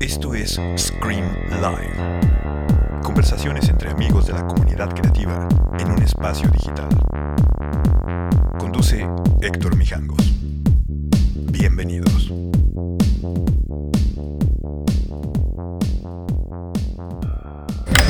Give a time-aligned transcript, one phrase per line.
[0.00, 2.20] Esto es Scream Live.
[3.02, 6.88] Conversaciones entre amigos de la comunidad creativa en un espacio digital.
[8.58, 9.06] Conduce
[9.40, 10.34] Héctor Mijangos.
[11.50, 12.32] Bienvenidos.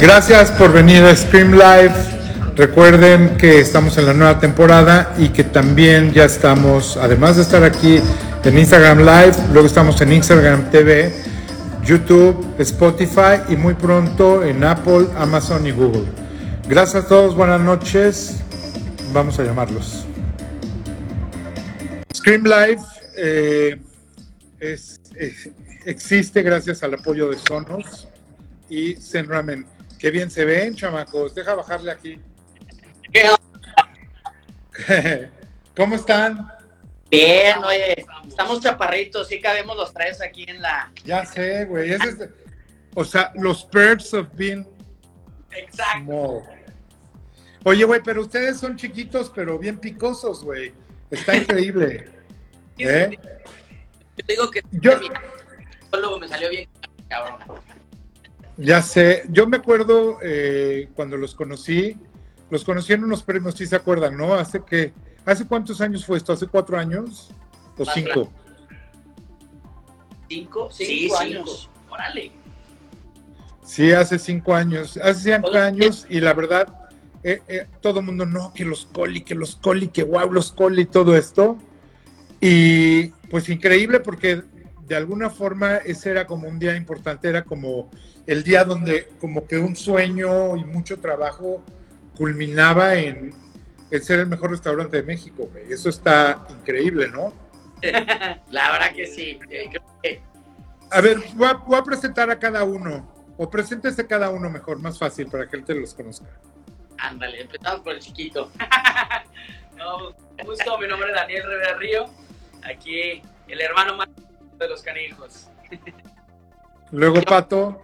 [0.00, 2.23] Gracias por venir a Scream Live.
[2.56, 7.64] Recuerden que estamos en la nueva temporada y que también ya estamos, además de estar
[7.64, 7.98] aquí
[8.44, 11.12] en Instagram Live, luego estamos en Instagram TV,
[11.82, 16.04] YouTube, Spotify y muy pronto en Apple, Amazon y Google.
[16.68, 18.36] Gracias a todos, buenas noches.
[19.12, 20.06] Vamos a llamarlos.
[22.14, 22.82] Scream Live
[23.16, 23.80] eh,
[25.84, 28.06] existe gracias al apoyo de Sonos
[28.68, 29.66] y Zen Ramen.
[29.98, 31.34] Qué bien se ven, chamacos.
[31.34, 32.20] Deja bajarle aquí.
[35.76, 36.48] ¿Cómo están?
[37.10, 40.90] Bien, oye, estamos chaparritos, sí cabemos los tres aquí en la.
[41.04, 41.92] Ya sé, güey.
[41.92, 42.00] es-
[42.96, 44.66] o sea, los perks of being
[45.52, 46.04] Exacto.
[46.04, 46.42] small.
[47.64, 50.72] Oye, güey, pero ustedes son chiquitos, pero bien picosos, güey.
[51.10, 52.08] Está increíble.
[52.78, 53.16] ¿Eh?
[54.16, 54.98] Yo digo que Yo-
[55.92, 56.68] luego me salió bien,
[57.08, 57.38] cabrón.
[58.56, 59.24] Ya sé.
[59.28, 61.96] Yo me acuerdo eh, cuando los conocí.
[62.50, 64.34] Los conocí en unos premios, sí se acuerdan, ¿no?
[64.34, 64.92] Hace que.
[65.24, 66.32] ¿Hace cuántos años fue esto?
[66.32, 67.30] ¿Hace cuatro años?
[67.72, 68.32] ¿O Cuatro cinco?
[70.28, 70.68] ¿Cinco?
[70.70, 71.18] Sí, Cinco cinco.
[71.18, 71.70] años.
[71.90, 72.32] Órale.
[73.64, 74.98] Sí, hace cinco años.
[74.98, 76.68] Hace cinco años y la verdad,
[77.22, 80.52] eh, eh, todo el mundo, no, que los coli, que los coli, que guau, los
[80.52, 81.56] coli, todo esto.
[82.40, 84.42] Y pues increíble porque
[84.86, 87.90] de alguna forma ese era como un día importante, era como
[88.26, 91.62] el día donde como que un sueño y mucho trabajo
[92.16, 93.32] culminaba en
[93.90, 95.48] el ser el mejor restaurante de México.
[95.50, 95.72] güey.
[95.72, 97.32] Eso está increíble, ¿no?
[98.50, 99.38] La verdad que sí.
[100.90, 103.12] A ver, voy a, voy a presentar a cada uno.
[103.36, 106.26] O preséntese cada uno mejor, más fácil para que él te los conozca.
[106.98, 108.50] Ándale, empezamos por el chiquito.
[109.76, 110.12] no,
[110.44, 112.06] justo, mi nombre es Daniel Rivera Río.
[112.62, 114.08] Aquí el hermano más
[114.58, 115.48] de los canijos.
[116.92, 117.82] Luego Pato,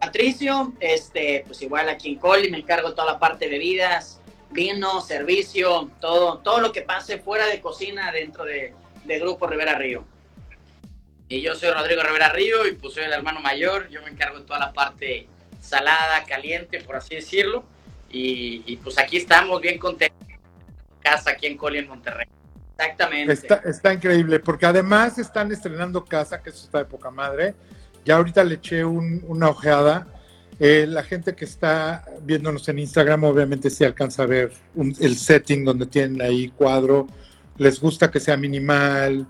[0.00, 5.00] Patricio, este, pues igual aquí en Coli me encargo toda la parte de bebidas, vino,
[5.02, 8.74] servicio, todo, todo lo que pase fuera de cocina dentro de,
[9.04, 10.04] de Grupo Rivera Río.
[11.28, 13.88] Y yo soy Rodrigo Rivera Río y pues soy el hermano mayor.
[13.88, 15.28] Yo me encargo de toda la parte
[15.60, 17.62] salada, caliente, por así decirlo.
[18.10, 20.18] Y, y, pues aquí estamos bien contentos.
[21.00, 22.26] Casa aquí en Coli, en Monterrey.
[22.76, 23.32] Exactamente.
[23.32, 27.54] está, está increíble, porque además están estrenando casa, que eso está de poca madre.
[28.10, 30.08] Ya ahorita le eché un- una ojeada.
[30.58, 35.16] Eh, la gente que está viéndonos en Instagram, obviamente sí alcanza a ver un- el
[35.16, 37.06] setting donde tienen ahí cuadro.
[37.56, 39.28] Les gusta que sea minimal,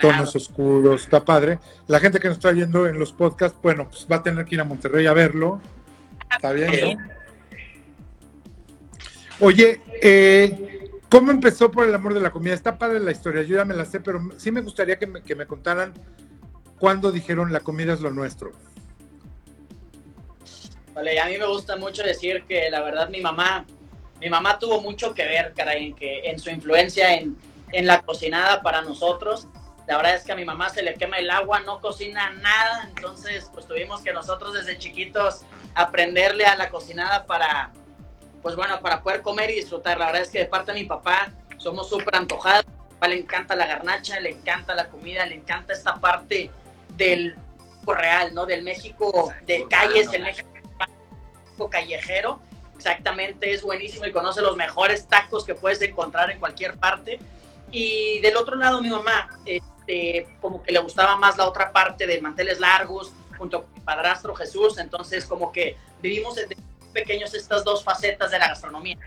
[0.00, 1.58] tonos oscuros, está padre.
[1.88, 4.54] La gente que nos está viendo en los podcasts, bueno, pues va a tener que
[4.54, 5.60] ir a Monterrey a verlo.
[6.32, 7.02] Está bien, ¿no?
[9.40, 12.54] Oye, eh, ¿cómo empezó por el amor de la comida?
[12.54, 15.22] Está padre la historia, yo ya me la sé, pero sí me gustaría que me,
[15.22, 15.92] que me contaran
[16.82, 18.50] cuándo dijeron la comida es lo nuestro.
[20.92, 23.64] Vale, a mí me gusta mucho decir que la verdad mi mamá,
[24.20, 27.36] mi mamá tuvo mucho que ver, caray, en, que, en su influencia en,
[27.70, 29.46] en la cocinada para nosotros.
[29.86, 32.88] La verdad es que a mi mamá se le quema el agua, no cocina nada,
[32.88, 35.42] entonces pues tuvimos que nosotros desde chiquitos
[35.76, 37.70] aprenderle a la cocinada para,
[38.42, 40.00] pues bueno, para poder comer y disfrutar.
[40.00, 43.06] La verdad es que de parte de mi papá somos súper antojados, a mi papá
[43.06, 46.50] le encanta la garnacha, le encanta la comida, le encanta esta parte
[46.96, 47.36] del
[47.86, 48.46] real, ¿no?
[48.46, 50.48] Del México de calles, el México
[51.70, 52.40] callejero,
[52.76, 57.20] exactamente, es buenísimo y conoce los mejores tacos que puedes encontrar en cualquier parte.
[57.70, 62.06] Y del otro lado, mi mamá, este, como que le gustaba más la otra parte
[62.06, 66.56] de manteles largos, junto con mi padrastro Jesús, entonces como que vivimos desde
[66.92, 68.98] pequeños estas dos facetas de la gastronomía.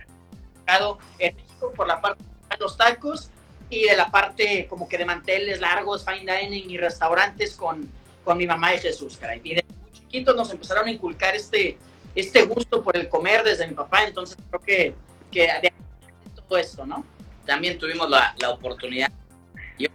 [1.19, 3.29] En México por la parte de los tacos
[3.69, 7.89] y de la parte como que de manteles largos, fine dining y restaurantes con,
[8.23, 9.41] con mi mamá y Jesús, caray.
[9.44, 11.77] Y desde muy chiquitos nos empezaron a inculcar este,
[12.13, 14.95] este gusto por el comer desde mi papá, entonces creo que,
[15.31, 15.73] que de
[16.47, 17.03] todo esto, ¿no?
[17.45, 19.12] También tuvimos la, la oportunidad,
[19.77, 19.88] yo,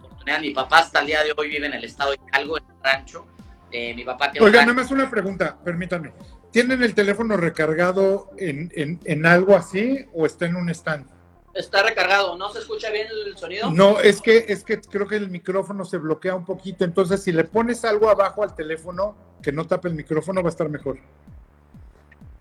[0.00, 2.58] la oportunidad, mi papá hasta el día de hoy vive en el estado de Hidalgo,
[2.58, 3.26] en el rancho.
[3.70, 4.72] Eh, mi papá tiene Oiga, rancho.
[4.74, 6.12] nada más una pregunta, permítame.
[6.50, 11.06] ¿Tienen el teléfono recargado en, en- en algo así o está en un stand?
[11.54, 13.70] Está recargado, ¿no se escucha bien el sonido?
[13.70, 17.32] No, es que, es que creo que el micrófono se bloquea un poquito, entonces si
[17.32, 20.98] le pones algo abajo al teléfono que no tape el micrófono va a estar mejor.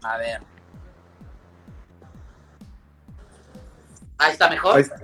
[0.03, 0.41] A ver.
[4.17, 4.75] Ahí está mejor.
[4.75, 4.99] Ahí está.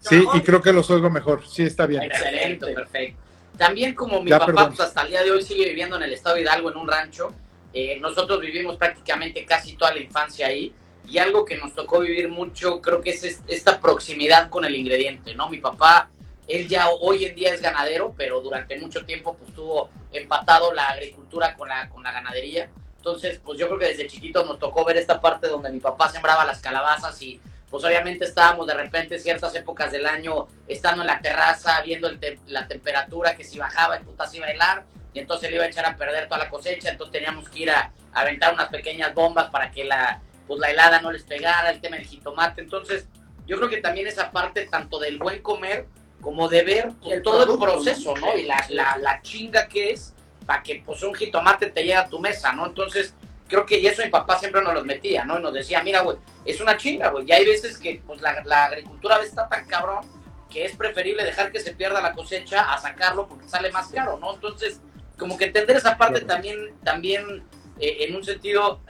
[0.00, 1.46] Sí, y creo que los oigo mejor.
[1.46, 2.02] Sí, está bien.
[2.02, 3.20] Excelente, perfecto.
[3.56, 6.36] También como mi papá pues, hasta el día de hoy sigue viviendo en el estado
[6.36, 7.32] de Hidalgo en un rancho,
[7.72, 10.74] eh, nosotros vivimos prácticamente casi toda la infancia ahí
[11.06, 15.34] y algo que nos tocó vivir mucho creo que es esta proximidad con el ingrediente,
[15.34, 15.48] ¿no?
[15.48, 16.08] Mi papá,
[16.48, 20.88] él ya hoy en día es ganadero, pero durante mucho tiempo pues tuvo empatado la
[20.88, 22.70] agricultura con la, con la ganadería.
[22.96, 26.10] Entonces, pues yo creo que desde chiquito nos tocó ver esta parte donde mi papá
[26.10, 31.08] sembraba las calabazas y pues obviamente estábamos de repente ciertas épocas del año estando en
[31.08, 32.08] la terraza, viendo
[32.46, 35.64] la temperatura que si bajaba el puta se iba a helar y entonces le iba
[35.64, 39.12] a echar a perder toda la cosecha, entonces teníamos que ir a, aventar unas pequeñas
[39.12, 43.06] bombas para que la, pues la helada no les pegara, el tema del jitomate, entonces
[43.46, 45.86] yo creo que también esa parte tanto del buen comer
[46.20, 46.92] como de ver
[47.22, 48.36] todo el proceso, ¿no?
[48.36, 50.14] Y la, la, la chinga que es
[50.46, 52.66] para que pues un jitomate te llegue a tu mesa, ¿no?
[52.66, 53.14] Entonces
[53.48, 55.38] creo que y eso mi papá siempre nos los metía, ¿no?
[55.38, 57.26] Y nos decía, mira, güey, es una chinga, güey.
[57.28, 60.04] Y hay veces que pues, la, la, agricultura a veces está tan cabrón
[60.50, 64.18] que es preferible dejar que se pierda la cosecha a sacarlo porque sale más caro,
[64.18, 64.34] ¿no?
[64.34, 64.80] Entonces,
[65.18, 67.44] como que entender esa parte también, también
[67.78, 68.80] eh, en un sentido,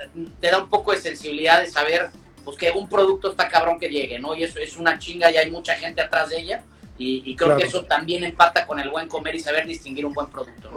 [0.41, 2.11] te da un poco de sensibilidad de saber
[2.45, 4.35] pues que un producto está cabrón que llegue, ¿no?
[4.35, 6.63] Y eso es una chinga y hay mucha gente atrás de ella.
[6.97, 10.29] Y, creo que eso también empata con el buen comer y saber distinguir un buen
[10.29, 10.71] producto.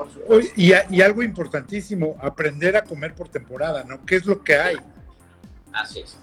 [0.55, 4.03] Y, y, algo importantísimo, aprender a comer por temporada, ¿no?
[4.03, 4.77] ¿Qué es lo que hay?
[5.71, 6.17] Así es.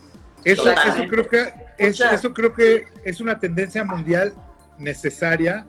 [0.45, 4.35] Eso, eso creo que es, eso creo que es una tendencia mundial
[4.79, 5.65] necesaria,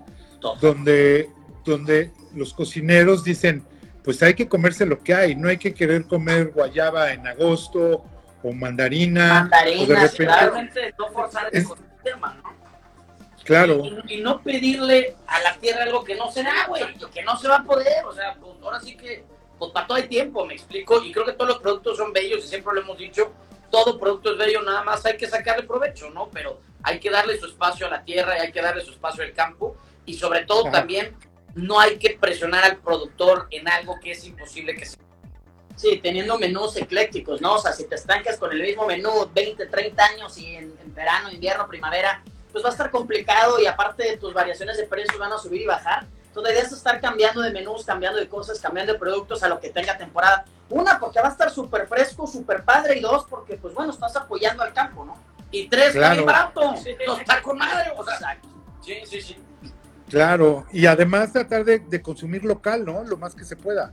[0.59, 1.29] donde,
[1.63, 3.63] donde los cocineros dicen,
[4.05, 8.05] pues hay que comerse lo que hay, no hay que querer comer guayaba en agosto
[8.43, 9.41] o mandarina.
[9.41, 12.53] Mandarina, claramente no forzar el ecosistema, ¿no?
[13.43, 13.81] Claro.
[14.07, 17.47] Y, no pedirle a la tierra algo que no se da, güey, que no se
[17.47, 18.05] va a poder.
[18.05, 19.23] O sea, pues ahora sí que,
[19.57, 21.03] pues para todo hay tiempo, me explico.
[21.03, 23.33] Y creo que todos los productos son bellos y siempre lo hemos dicho.
[23.71, 26.29] Todo producto es bello, nada más hay que sacarle provecho, ¿no?
[26.31, 29.23] Pero hay que darle su espacio a la tierra y hay que darle su espacio
[29.23, 29.75] al campo.
[30.05, 31.15] Y sobre todo también
[31.55, 34.97] no hay que presionar al productor en algo que es imposible que se
[35.75, 37.55] Sí, teniendo menús eclécticos, ¿no?
[37.55, 41.29] O sea, si te estancas con el mismo menú 20, 30 años y en verano,
[41.29, 45.37] invierno, primavera, pues va a estar complicado y aparte tus variaciones de precios van a
[45.37, 46.07] subir y bajar.
[46.27, 49.49] Entonces la idea es estar cambiando de menús, cambiando de cosas, cambiando de productos a
[49.49, 50.45] lo que tenga temporada.
[50.69, 52.97] Una, porque va a estar súper fresco, súper padre.
[52.97, 55.17] Y dos, porque pues bueno, estás apoyando al campo, ¿no?
[55.51, 56.23] Y tres, claro.
[56.23, 56.73] barato.
[57.05, 57.91] No está con madre.
[57.97, 58.39] O sea,
[58.81, 59.37] sí, sí, sí.
[60.09, 63.03] Claro, y además tratar de, de, consumir local, ¿no?
[63.03, 63.91] Lo más que se pueda.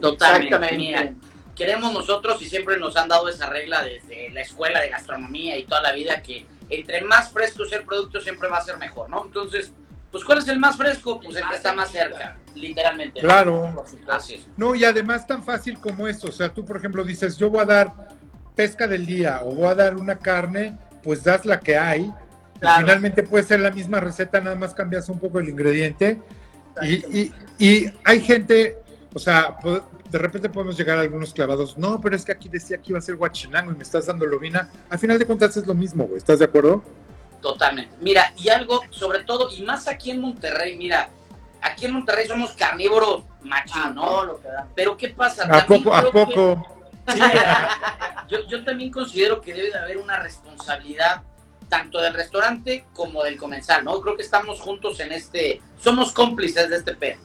[0.00, 1.14] Totalmente.
[1.54, 5.64] queremos nosotros y siempre nos han dado esa regla desde la escuela de gastronomía y
[5.64, 9.10] toda la vida que entre más fresco sea el producto siempre va a ser mejor,
[9.10, 9.24] ¿no?
[9.24, 9.72] Entonces,
[10.10, 11.20] pues ¿cuál es el más fresco?
[11.20, 13.20] Pues el que está más cerca, literalmente.
[13.20, 13.84] Claro.
[14.08, 14.46] Así es.
[14.56, 17.60] No, y además tan fácil como esto, o sea, tú por ejemplo dices, yo voy
[17.60, 17.92] a dar
[18.54, 22.12] pesca del día o voy a dar una carne, pues das la que hay.
[22.60, 26.20] Finalmente puede ser la misma receta, nada más cambias un poco el ingrediente.
[26.82, 28.78] Y, y, y, hay gente,
[29.12, 29.56] o sea,
[30.10, 31.76] de repente podemos llegar a algunos clavados.
[31.76, 34.26] No, pero es que aquí decía que iba a ser guachinango y me estás dando
[34.26, 34.70] lobina.
[34.88, 36.18] Al final de cuentas es lo mismo, güey.
[36.18, 36.82] ¿Estás de acuerdo?
[37.40, 37.94] Totalmente.
[38.00, 41.10] Mira, y algo, sobre todo, y más aquí en Monterrey, mira,
[41.60, 44.38] aquí en Monterrey somos carnívoros machín, ¿no?
[44.74, 45.44] Pero ¿qué pasa?
[45.50, 45.94] ¿A poco?
[45.94, 46.66] ¿A poco?
[48.28, 51.22] yo, yo también considero que debe de haber una responsabilidad
[51.68, 54.00] tanto del restaurante como del comensal, ¿no?
[54.00, 57.18] Creo que estamos juntos en este, somos cómplices de este pedo.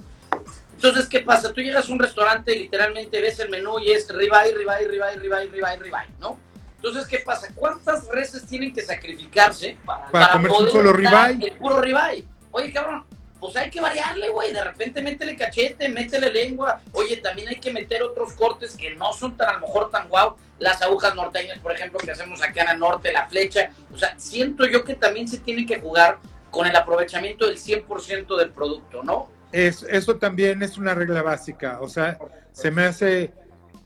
[0.73, 1.51] Entonces, ¿qué pasa?
[1.51, 5.15] Tú llegas a un restaurante y literalmente ves el menú y es ribeye, ribeye, ribeye,
[5.17, 6.39] ribeye, ribeye, ribeye, ¿no?
[6.77, 7.49] Entonces, ¿qué pasa?
[7.53, 11.47] ¿Cuántas reses tienen que sacrificarse para, para, comer un solo ribeye?
[11.47, 12.25] El puro ribeye.
[12.51, 13.03] Oye, cabrón,
[13.39, 14.53] pues hay que variarle, güey.
[14.53, 16.81] De repente métele cachete, métele lengua.
[16.91, 20.07] Oye, también hay que meter otros cortes que no son tan, a lo mejor tan
[20.09, 20.35] guau.
[20.59, 23.71] Las agujas norteñas, por ejemplo, que hacemos acá en el norte, la flecha.
[23.93, 26.19] O sea, siento yo que también se tiene que jugar
[26.51, 29.29] con el aprovechamiento del 100% del producto, ¿no?
[29.51, 32.19] Es, eso también es una regla básica, o sea,
[32.51, 33.31] se me hace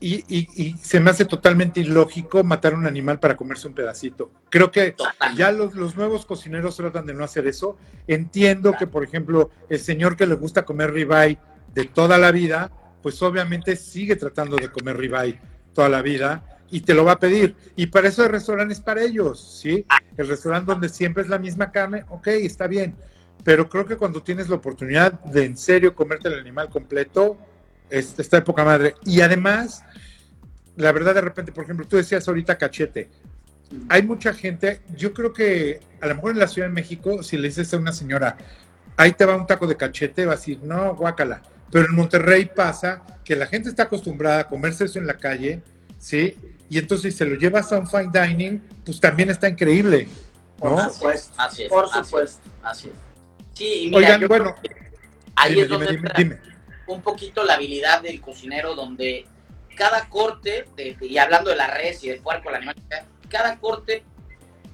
[0.06, 4.30] y, y, se me hace totalmente ilógico matar un animal para comerse un pedacito.
[4.50, 4.94] Creo que
[5.36, 7.78] ya los, los, nuevos cocineros tratan de no hacer eso.
[8.06, 11.38] Entiendo que, por ejemplo, el señor que le gusta comer ribeye
[11.72, 12.70] de toda la vida,
[13.02, 15.40] pues obviamente sigue tratando de comer ribeye
[15.72, 17.56] toda la vida y te lo va a pedir.
[17.74, 19.86] Y para eso el restaurante es para ellos, ¿sí?
[20.16, 22.94] El restaurante donde siempre es la misma carne, ok, está bien
[23.44, 27.36] pero creo que cuando tienes la oportunidad de en serio comerte el animal completo,
[27.94, 28.94] es, está de poca madre.
[29.04, 29.84] Y además,
[30.76, 33.08] la verdad, de repente, por ejemplo, tú decías ahorita cachete.
[33.88, 37.36] Hay mucha gente, yo creo que a lo mejor en la Ciudad de México, si
[37.36, 38.36] le dices a una señora,
[38.96, 41.42] ahí te va un taco de cachete, va a decir, no, guácala.
[41.70, 45.62] Pero en Monterrey pasa que la gente está acostumbrada a comerse eso en la calle,
[45.98, 46.36] ¿sí?
[46.68, 50.08] Y entonces si se lo llevas a un fine dining, pues también está increíble.
[50.58, 51.34] Por supuesto.
[51.68, 52.40] Por supuesto.
[52.62, 52.94] Así es.
[53.54, 54.96] Sí, y mira, Oigan, yo bueno, creo que
[55.36, 56.53] ahí dime, es donde dime, entra dime, dime.
[56.86, 59.26] Un poquito la habilidad del cocinero, donde
[59.76, 62.76] cada corte, de- y hablando de la res y del puerco, la animal,
[63.28, 64.04] cada corte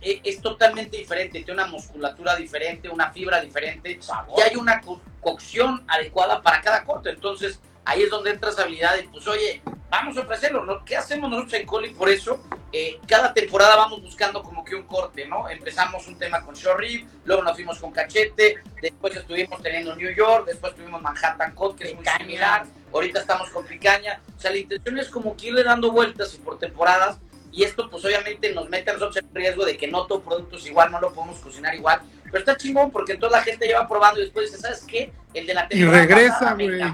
[0.02, 3.98] e- es, totalmente diferente, tiene una musculatura diferente, una fibra diferente,
[4.36, 7.10] y hay una co- cocción adecuada para cada corte.
[7.10, 10.84] Entonces, ahí es donde entra esa habilidad de, pues, oye, vamos a ofrecerlo, ¿no?
[10.84, 11.90] ¿Qué hacemos nosotros en Coli?
[11.90, 12.40] Por eso,
[12.72, 15.48] eh, cada temporada vamos buscando como que un corte, ¿no?
[15.48, 20.14] Empezamos un tema con short rib, luego nos fuimos con cachete, después estuvimos teniendo New
[20.14, 24.52] York, después tuvimos Manhattan Cod, que es muy similar, ahorita estamos con picaña, o sea,
[24.52, 27.18] la intención es como que irle dando vueltas y por temporadas,
[27.50, 30.56] y esto pues obviamente nos mete a nosotros en riesgo de que no todo producto
[30.56, 33.86] es igual, no lo podemos cocinar igual, pero está chingón porque toda la gente lleva
[33.88, 35.12] probando y después dice, ¿sabes qué?
[35.34, 36.90] El de la temporada regresa, pasada me güey.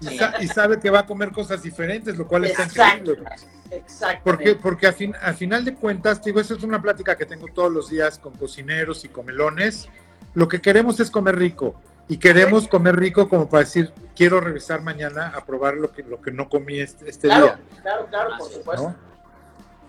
[0.00, 3.12] Y, sa- y sabe que va a comer cosas diferentes, lo cual está Exacto.
[3.12, 3.30] increíble.
[3.70, 4.20] Exacto.
[4.24, 7.46] Porque, porque a, fin, a final de cuentas, digo, eso es una plática que tengo
[7.52, 9.88] todos los días con cocineros y comelones.
[10.34, 11.80] Lo que queremos es comer rico.
[12.08, 16.20] Y queremos comer rico como para decir, quiero regresar mañana a probar lo que, lo
[16.20, 17.58] que no comí este, este Claro, día.
[17.82, 18.88] claro, claro, por supuesto.
[18.90, 18.96] ¿no?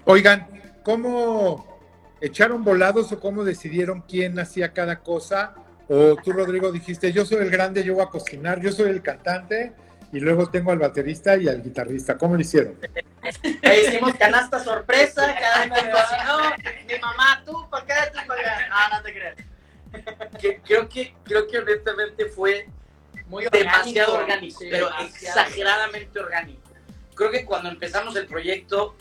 [0.06, 0.48] Oigan,
[0.84, 1.77] ¿cómo
[2.22, 5.54] echaron volados o cómo decidieron quién hacía cada cosa?
[5.90, 9.02] O tú, Rodrigo, dijiste, yo soy el grande, yo voy a cocinar, yo soy el
[9.02, 9.72] cantante
[10.12, 12.18] y luego tengo al baterista y al guitarrista.
[12.18, 12.76] ¿Cómo lo hicieron?
[13.64, 16.38] Ahí hicimos canasta sorpresa, cada quien cocinó.
[16.88, 18.20] Mi mamá, tú para acá, tú.
[18.28, 19.36] No, no te creas.
[20.40, 22.68] Que- creo, que, creo que honestamente fue
[23.28, 25.40] Muy demasiado orgánico, sí, pero demasiado.
[25.40, 26.62] exageradamente orgánico.
[27.16, 28.96] Creo que cuando empezamos el proyecto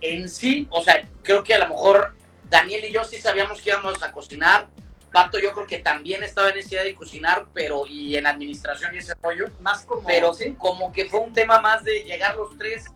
[0.00, 2.14] en sí, o sea, creo que a lo mejor
[2.48, 4.68] Daniel y yo sí sabíamos que íbamos a cocinar.
[5.12, 8.98] Pato yo creo que también estaba en necesidad de cocinar, pero y en administración y
[8.98, 10.06] ese rollo, Más como.
[10.06, 10.54] pero sí.
[10.58, 12.86] como que fue un tema más de llegar los tres.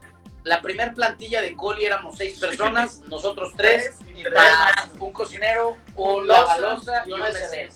[0.43, 6.27] La primer plantilla de Coli éramos seis personas, nosotros tres, Y más un cocinero, un
[6.27, 7.73] lavalosa y un mesero.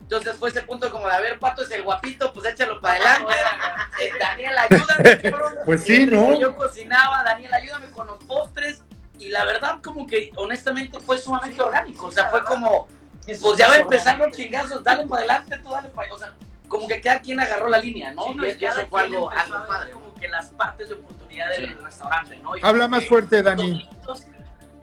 [0.00, 2.94] Entonces fue ese punto como de, a ver, Pato es el guapito, pues échalo para
[2.94, 3.34] adelante.
[4.00, 5.32] Eh, Daniel, ayúdame.
[5.64, 6.38] Pues sí, ¿no?
[6.38, 8.80] Yo cocinaba, Daniel, ayúdame con los postres.
[9.18, 12.06] Y la verdad, como que honestamente fue sumamente orgánico.
[12.06, 12.86] O sea, fue como,
[13.24, 16.14] pues ya va a empezar los chingazos, dale para adelante, tú dale para.
[16.14, 16.32] O sea,
[16.68, 18.24] como que cada quien agarró la línea, ¿no?
[18.24, 19.90] Sí, no, y eso fue algo, algo padre.
[19.92, 21.74] Como que las partes de oportunidad del Sí.
[21.82, 22.56] restaurante, ¿no?
[22.56, 23.88] Y Habla más fuerte, Dani.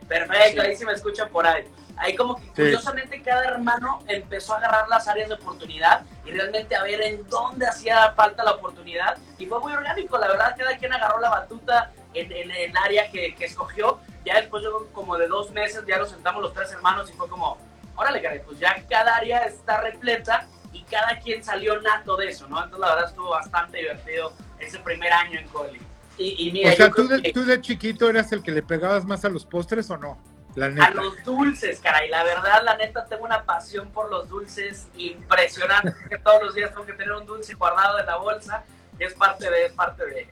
[0.08, 1.63] Perfecto, ahí se me escucha por ahí.
[1.98, 6.75] Ahí como que curiosamente cada hermano empezó a agarrar las áreas de oportunidad y realmente
[6.75, 9.18] a ver en dónde hacía falta la oportunidad.
[9.38, 13.10] Y fue muy orgánico, la verdad, cada quien agarró la batuta en, en el área
[13.12, 14.00] que, que escogió.
[14.26, 17.28] Ya después yo como de dos meses ya nos sentamos los tres hermanos y fue
[17.30, 17.58] como,
[17.96, 22.48] órale, caray, pues ya cada área está repleta y cada quien salió nato de eso,
[22.48, 22.58] ¿no?
[22.58, 25.80] Entonces la verdad estuvo bastante divertido ese primer año en Coli.
[26.18, 28.62] Y, y mira, O sea, ¿tú de, que- tú de chiquito eras el que le
[28.64, 30.18] pegabas más a los postres o no?
[30.56, 30.92] La A neta.
[30.92, 32.08] los dulces, caray.
[32.10, 35.94] La verdad, la neta, tengo una pasión por los dulces impresionante.
[36.10, 38.64] Que todos los días tengo que tener un dulce guardado en la bolsa.
[38.98, 40.30] Y es parte de, es parte de.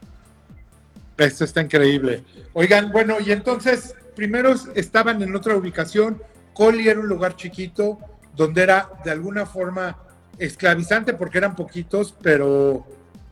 [1.16, 2.24] Esto está increíble.
[2.52, 6.20] Oigan, bueno, y entonces, primero estaban en otra ubicación.
[6.52, 7.98] Coli era un lugar chiquito
[8.36, 9.96] donde era de alguna forma
[10.38, 12.84] esclavizante porque eran poquitos, pero,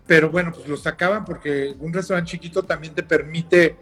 [0.06, 3.76] pero bueno, pues los sacaban porque un restaurante chiquito también te permite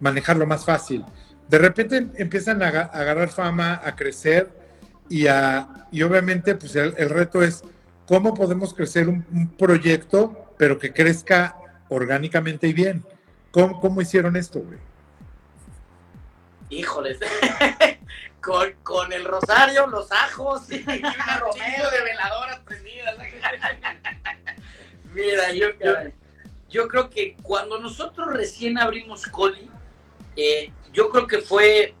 [0.00, 1.04] manejarlo más fácil.
[1.48, 4.50] De repente empiezan a, aga- a agarrar fama, a crecer
[5.10, 7.62] y, a, y obviamente pues el, reto es
[8.06, 11.56] cómo podemos crecer un proyecto, pero que crezca
[11.90, 13.04] orgánicamente y bien.
[13.54, 14.80] ¿Cómo, cómo hicieron esto, güey?
[16.70, 17.20] Híjoles.
[18.42, 23.16] con, con el rosario, los ajos y una romero de veladoras prendidas.
[25.14, 25.92] Mira, yo, yo,
[26.68, 29.70] yo creo que cuando nosotros recién abrimos Coli,
[30.34, 31.94] eh, yo creo que fue.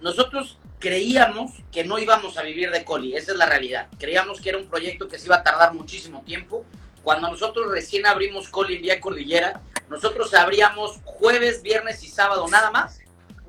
[0.00, 3.88] Nosotros creíamos que no íbamos a vivir de Coli, esa es la realidad.
[3.98, 6.64] Creíamos que era un proyecto que se iba a tardar muchísimo tiempo.
[7.02, 12.70] Cuando nosotros recién abrimos Coli en Vía Cordillera, nosotros abríamos jueves, viernes y sábado nada
[12.70, 13.00] más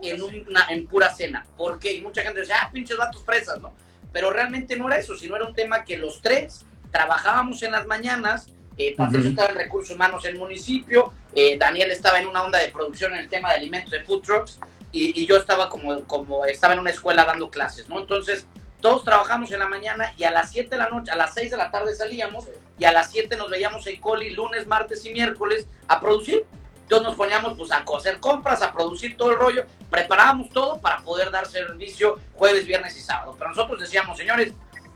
[0.01, 1.45] en, una, en pura cena.
[1.57, 3.73] Porque y mucha gente decía, ah, pinches vatos fresas, ¿no?
[4.11, 7.85] Pero realmente no era eso, sino era un tema que los tres trabajábamos en las
[7.85, 8.47] mañanas.
[8.77, 12.57] Eh, Patricio estaba en recursos humanos en el municipio, eh, Daniel estaba en una onda
[12.57, 14.59] de producción en el tema de alimentos de food trucks
[14.91, 17.99] y, y yo estaba como, como estaba en una escuela dando clases, ¿no?
[17.99, 18.47] Entonces,
[18.81, 21.51] todos trabajamos en la mañana y a las 7 de la noche, a las 6
[21.51, 22.45] de la tarde salíamos
[22.77, 26.45] y a las 7 nos veíamos en Coli lunes, martes y miércoles a producir.
[26.81, 30.97] Entonces nos poníamos pues a hacer compras, a producir todo el rollo, preparábamos todo para
[30.97, 33.33] poder dar servicio jueves, viernes y sábado.
[33.37, 34.51] Pero nosotros decíamos, señores,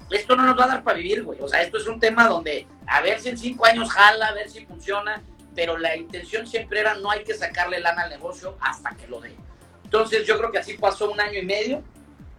[0.09, 1.39] esto no nos va a dar para vivir, güey.
[1.39, 4.33] O sea, esto es un tema donde a ver si en cinco años jala, a
[4.33, 5.21] ver si funciona,
[5.55, 9.21] pero la intención siempre era no hay que sacarle lana al negocio hasta que lo
[9.21, 9.35] dé.
[9.83, 11.83] Entonces yo creo que así pasó un año y medio.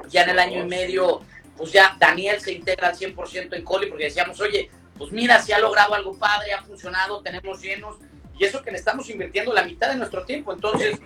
[0.09, 1.23] Ya en el año y medio
[1.57, 5.53] pues ya Daniel se integra al 100% en Coli porque decíamos, oye, pues mira, si
[5.53, 7.97] ha logrado algo padre, ha funcionado, tenemos llenos,
[8.39, 10.99] y eso que le estamos invirtiendo la mitad de nuestro tiempo, entonces,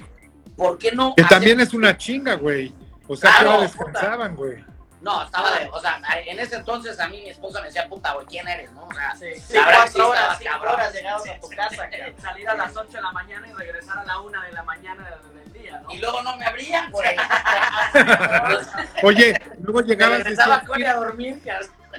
[0.57, 1.15] ¿por qué no?
[1.17, 2.73] Que también es una chinga, güey.
[3.09, 4.65] O sea, Claro, que descansaban, güey.
[5.01, 8.13] No, estaba de, o sea, en ese entonces a mí mi esposa me decía, puta,
[8.13, 8.71] güey, ¿quién eres?
[8.73, 8.85] ¿no?
[8.87, 10.75] O sea, Sí, sí cuatro estaba horas, cinco cabrón.
[10.75, 11.91] horas llegabas a tu casa.
[12.21, 15.09] Salir a las 8 de la mañana y regresar a la 1 de la mañana
[15.79, 15.93] ¿no?
[15.93, 17.17] Y luego no me abrían, güey.
[19.03, 21.41] Oye, luego llegabas regresaba decías, a dormir.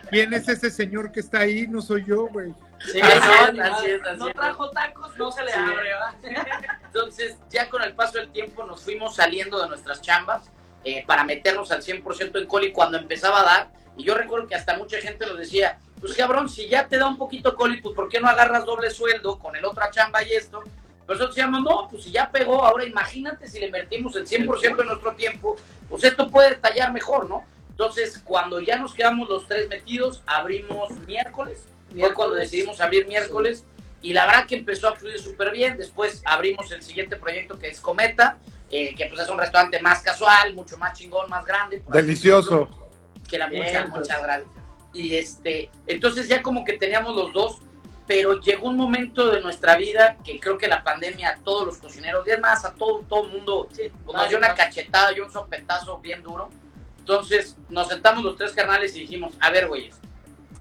[0.09, 1.67] ¿quién es ese señor que está ahí?
[1.67, 2.53] No soy yo, güey.
[2.91, 5.59] Sí, Así así es, así es, así no trajo tacos, no se le Sí.
[5.59, 6.13] abre, ¿verdad?
[6.85, 10.43] Entonces, ya con el paso del tiempo nos fuimos saliendo de nuestras chambas
[10.83, 13.67] eh, para meternos al 100% en Coli cuando empezaba a dar.
[13.97, 17.05] Y yo recuerdo que hasta mucha gente nos decía, pues cabrón, si ya te da
[17.07, 20.31] un poquito Coli, pues ¿por qué no agarras doble sueldo con el otra chamba y
[20.33, 20.63] esto?
[21.11, 24.77] Pero nosotros decíamos, no, pues si ya pegó, ahora imagínate si le invertimos el 100%
[24.77, 25.57] de nuestro tiempo,
[25.89, 27.43] pues esto puede tallar mejor, ¿no?
[27.69, 31.65] Entonces, cuando ya nos quedamos los tres metidos, abrimos miércoles,
[31.99, 33.65] fue cuando decidimos abrir miércoles,
[34.01, 35.75] y la verdad que empezó a fluir súper bien.
[35.77, 38.37] Después abrimos el siguiente proyecto que es Cometa,
[38.69, 41.83] eh, que pues es un restaurante más casual, mucho más chingón, más grande.
[41.91, 42.59] Delicioso.
[42.59, 42.89] decirlo,
[43.29, 43.89] Que la pues.
[43.89, 44.49] muchas gracias.
[44.93, 47.57] Y este, entonces ya como que teníamos los dos,
[48.07, 51.77] pero llegó un momento de nuestra vida que creo que la pandemia a todos los
[51.77, 53.67] cocineros, y es más, a todo, todo el mundo,
[54.05, 56.49] pues, nos dio una cachetada y un sopetazo bien duro.
[56.99, 59.95] Entonces nos sentamos los tres carnales y dijimos, a ver, güeyes,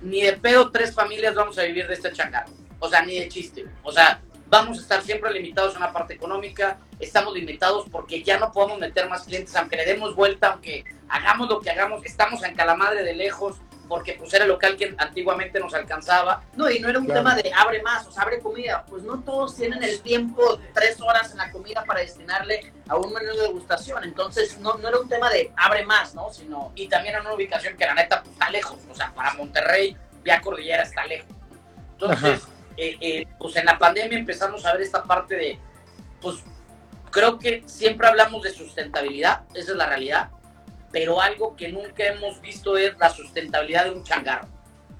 [0.01, 2.53] ni de pedo tres familias vamos a vivir de este changarro.
[2.79, 3.67] O sea, ni de chiste.
[3.83, 4.21] O sea,
[4.51, 8.79] vamos a estar siempre limitados en la parte económica, estamos limitados porque ya no podemos
[8.79, 13.05] meter más clientes, aunque le demos vuelta, aunque hagamos lo que hagamos, estamos en Calamadre
[13.05, 13.57] de lejos,
[13.91, 16.45] porque pues era local que antiguamente nos alcanzaba.
[16.55, 17.23] No, y no era un Claro.
[17.23, 18.85] tema de abre más, o sea, abre comida.
[18.89, 23.13] Pues no todos tienen el tiempo tres horas en la comida para destinarle a un
[23.13, 24.05] menú de degustación.
[24.05, 26.33] Entonces, no, no era un tema de abre más, ¿no?
[26.33, 29.35] Sino, Y también en una ubicación que la neta pues, está lejos, o sea, para
[29.35, 31.35] Monterrey, vía Cordillera está lejos.
[31.95, 32.43] Entonces,
[32.77, 35.59] eh, eh, pues en la pandemia empezamos a ver esta parte de,
[36.21, 36.37] pues
[37.11, 40.31] creo que siempre hablamos de sustentabilidad, esa es la realidad,
[40.93, 44.49] pero algo que nunca hemos visto es la sustentabilidad de un changarro.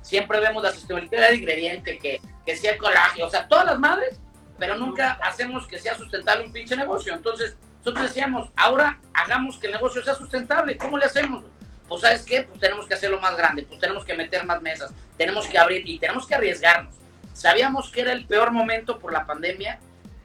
[0.03, 4.19] Siempre vemos la sustentabilidad del ingrediente, que, que sea colágeno, o sea, todas las madres,
[4.59, 7.13] pero nunca hacemos que sea sustentable un pinche negocio.
[7.13, 10.77] Entonces, nosotros decíamos, ahora hagamos que el negocio sea sustentable.
[10.77, 11.45] ¿Cómo le hacemos?
[11.89, 12.43] Pues, ¿sabes qué?
[12.43, 15.83] Pues tenemos que hacerlo más grande, pues tenemos que meter más mesas, tenemos que abrir
[15.89, 16.95] y tenemos que arriesgarnos.
[17.33, 19.81] Sabíamos que era el peor momento por la pandemia,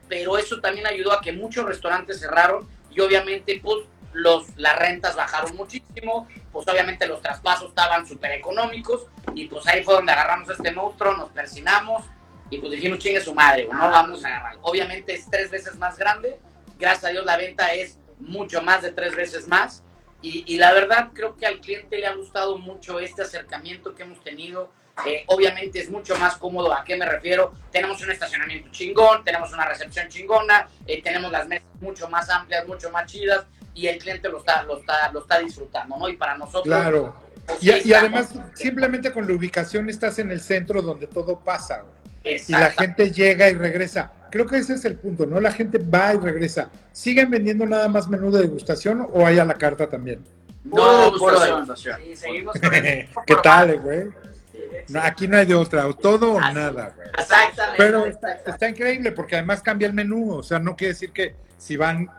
[0.08, 5.15] pero eso también ayudó a que muchos restaurantes cerraron y obviamente pues los, las rentas
[5.15, 10.49] bajaron muchísimo, pues obviamente los traspasos estaban súper económicos y pues ahí fue donde agarramos
[10.49, 12.04] a este monstruo, nos persinamos
[12.49, 14.58] y pues dijimos chingue su madre, no vamos a agarrar.
[14.62, 16.39] Obviamente es tres veces más grande,
[16.80, 19.84] gracias a Dios la venta es mucho más de tres veces más
[20.21, 24.04] y, y la verdad creo que al cliente le ha gustado mucho este acercamiento que
[24.04, 24.71] hemos tenido.
[25.06, 26.73] Eh, obviamente es mucho más cómodo.
[26.73, 27.54] ¿A qué me refiero?
[27.69, 32.65] Tenemos un estacionamiento chingón, tenemos una recepción chingona, eh, tenemos las mesas mucho más amplias,
[32.65, 33.45] mucho más chidas
[33.76, 36.10] y el cliente lo está, lo está, lo está disfrutando, ¿no?
[36.10, 36.64] Y para nosotros.
[36.64, 37.14] Claro.
[37.46, 41.40] pues, Y, sí y además, simplemente con la ubicación estás en el centro donde todo
[41.40, 41.82] pasa,
[42.24, 42.42] güey.
[42.48, 44.12] Y la gente llega y regresa.
[44.32, 45.40] Creo que ese es el punto, ¿no?
[45.40, 46.70] La gente va y regresa.
[46.92, 50.24] ¿Siguen vendiendo nada más menú de degustación o hay a la carta también?
[50.64, 51.98] No, Puro puro degustación.
[51.98, 52.02] degustación.
[52.12, 54.06] Y seguimos con el ¿Qué tal, güey?
[54.52, 54.58] Sí,
[54.90, 56.56] No, aquí no hay de otra, o todo o Así.
[56.56, 57.08] nada, güey.
[57.20, 57.76] exactamente.
[57.78, 58.52] Pero exactamente.
[58.52, 62.10] está increíble porque además cambia el menú, o sea, no quiere decir que si van,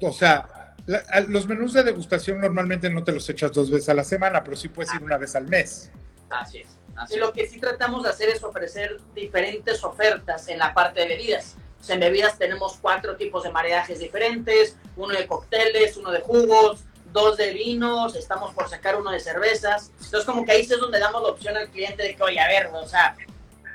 [0.00, 3.88] o sea, la- a- los menús de degustación normalmente no te los echas dos veces
[3.88, 5.90] a la semana, pero sí puedes ir una vez al mes.
[6.30, 6.68] Así es.
[6.94, 7.20] Así es.
[7.20, 11.56] lo que sí tratamos de hacer es ofrecer diferentes ofertas en la parte de bebidas.
[11.80, 16.20] O sea, en bebidas tenemos cuatro tipos de maridajes diferentes, uno de cócteles, uno de
[16.20, 19.90] jugos, dos de vinos, estamos por sacar uno de cervezas.
[20.04, 22.38] Entonces, como que ahí sí es donde damos la opción al cliente de que, oye,
[22.38, 23.16] a ver, o sea,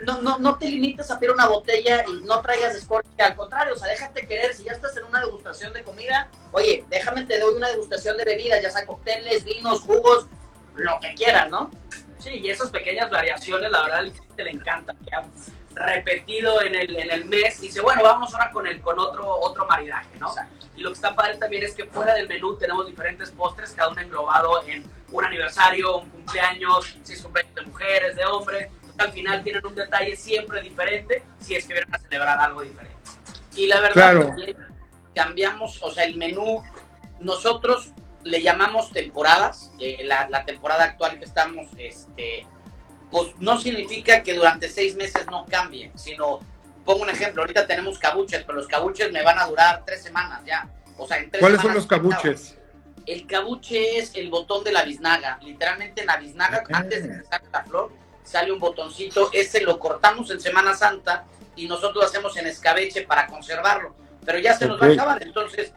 [0.01, 3.73] no, no, no te limites a pedir una botella y no traigas descorche, al contrario,
[3.73, 7.39] o sea, déjate querer, si ya estás en una degustación de comida, oye, déjame te
[7.39, 10.27] doy una degustación de bebidas, ya sea cócteles, vinos, jugos,
[10.75, 11.71] lo que quieras, ¿no?
[12.19, 14.95] Sí, y esas pequeñas variaciones, la verdad, cliente le encanta.
[15.07, 15.31] Que han
[15.75, 19.65] repetido en el, en el mes, dice, bueno, vamos ahora con, el, con otro, otro
[19.67, 20.33] maridaje, ¿no?
[20.75, 23.89] Y lo que está padre también es que fuera del menú tenemos diferentes postres, cada
[23.89, 28.69] uno englobado en un aniversario, un cumpleaños, si es cumpleaños de mujeres, de hombres.
[28.97, 32.95] Al final tienen un detalle siempre diferente si es que vienen a celebrar algo diferente.
[33.55, 34.35] Y la verdad, Claro.
[35.15, 36.63] cambiamos, o sea, el menú,
[37.19, 37.91] nosotros
[38.23, 42.45] le llamamos temporadas, eh, la, la temporada actual que estamos, este,
[43.09, 46.39] pues no significa que durante seis meses no cambie, sino,
[46.85, 50.41] pongo un ejemplo, ahorita tenemos cabuches, pero los cabuches me van a durar tres semanas
[50.45, 50.69] ya.
[50.97, 52.57] O sea, en tres ¿Cuáles son los cabuches?
[53.05, 55.39] El cabuche es el botón de la biznaga.
[55.41, 57.91] Literalmente en la biznaga, antes de que salga la flor,
[58.27, 59.29] sale un botoncito.
[59.31, 63.95] Ese lo cortamos en Semana Santa y nosotros lo hacemos en escabeche para conservarlo.
[64.25, 65.23] Pero ya se nos va a acabar.
[65.23, 65.71] Entonces,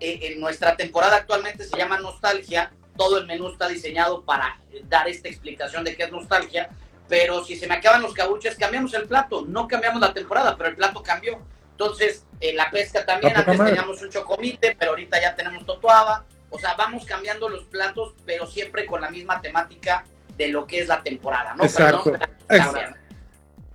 [0.00, 2.72] eh, en nuestra temporada actualmente se llama Nostalgia.
[2.96, 6.70] Todo el menú está diseñado para eh, dar esta explicación de qué es nostalgia.
[7.06, 9.44] Pero si se me acaban los cabuches, cambiamos el plato.
[9.46, 11.38] No cambiamos la temporada, pero el plato cambió.
[11.72, 13.36] Entonces, eh, la pesca también.
[13.36, 13.72] Antes madre.
[13.72, 16.24] teníamos un chocomite, pero ahorita ya tenemos totoaba.
[16.48, 20.04] O sea, vamos cambiando los platos, pero siempre con la misma temática
[20.36, 21.64] de lo que es la temporada, ¿no?
[21.64, 22.12] Exacto.
[22.12, 22.98] Perdón, Exacto.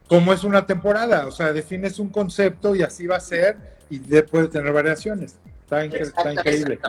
[0.08, 3.58] Como es una temporada, o sea, defines un concepto y así va a ser
[3.90, 5.38] y de- puede tener variaciones.
[5.62, 6.80] Está, incre- está increíble.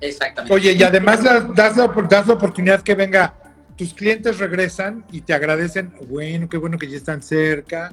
[0.00, 0.54] Exactamente.
[0.54, 1.44] Oye, y además das,
[1.76, 3.34] la, das la oportunidad que venga,
[3.76, 7.92] tus clientes regresan y te agradecen, bueno, qué bueno que ya están cerca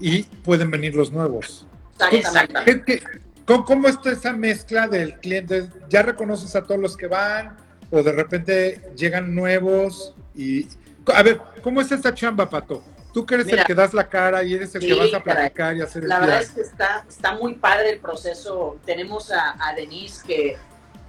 [0.00, 1.66] y pueden venir los nuevos.
[2.10, 2.82] Exactamente.
[2.84, 5.68] ¿Qué- qué- cómo, cómo está esa mezcla del cliente?
[5.88, 7.56] ¿Ya reconoces a todos los que van
[7.90, 10.14] o de repente llegan nuevos?
[10.38, 10.68] Y
[11.12, 12.82] A ver, ¿cómo es esta chamba, Pato?
[13.12, 15.20] Tú que eres Mira, el que das la cara y eres el que vas a
[15.20, 18.78] platicar y hacer el La verdad es que está, está muy padre el proceso.
[18.86, 20.56] Tenemos a, a Denise que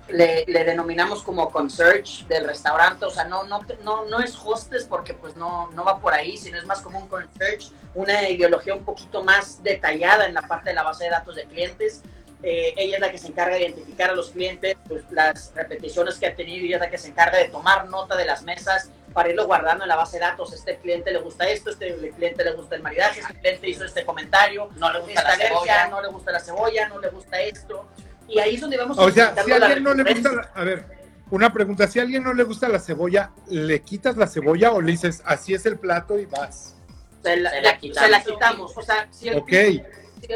[0.08, 3.06] le, le denominamos como concierge del restaurante.
[3.06, 6.36] O sea, no, no, no, no es hostess porque pues no, no va por ahí,
[6.38, 10.70] sino es más como un concierge, una ideología un poquito más detallada en la parte
[10.70, 12.02] de la base de datos de clientes.
[12.42, 16.16] Eh, ella es la que se encarga de identificar a los clientes, pues, las repeticiones
[16.16, 18.44] que ha tenido, y ella es la que se encarga de tomar nota de las
[18.44, 20.54] mesas para irlo guardando en la base de datos.
[20.54, 24.06] Este cliente le gusta esto, este cliente le gusta el maridaje, este cliente hizo este
[24.06, 25.88] comentario, No le gusta esta la alergia, cebolla.
[25.90, 27.88] no le gusta la cebolla, no le gusta esto.
[28.28, 30.64] Y ahí es donde vamos O sea, si a alguien no le gusta, la- a
[30.64, 30.86] ver,
[31.32, 34.82] una pregunta, si a alguien no le gusta la cebolla, ¿le quitas la cebolla o
[34.82, 36.76] le dices, así es el plato y vas?
[37.24, 38.10] se la, Se la se quitamos.
[38.12, 38.78] la quitamos.
[38.78, 39.84] O sea, si el- Ok, si-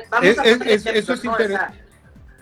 [0.10, 1.32] vamos Es- a es- ejemplos, eso es ¿no?
[1.32, 1.74] O interes- sea,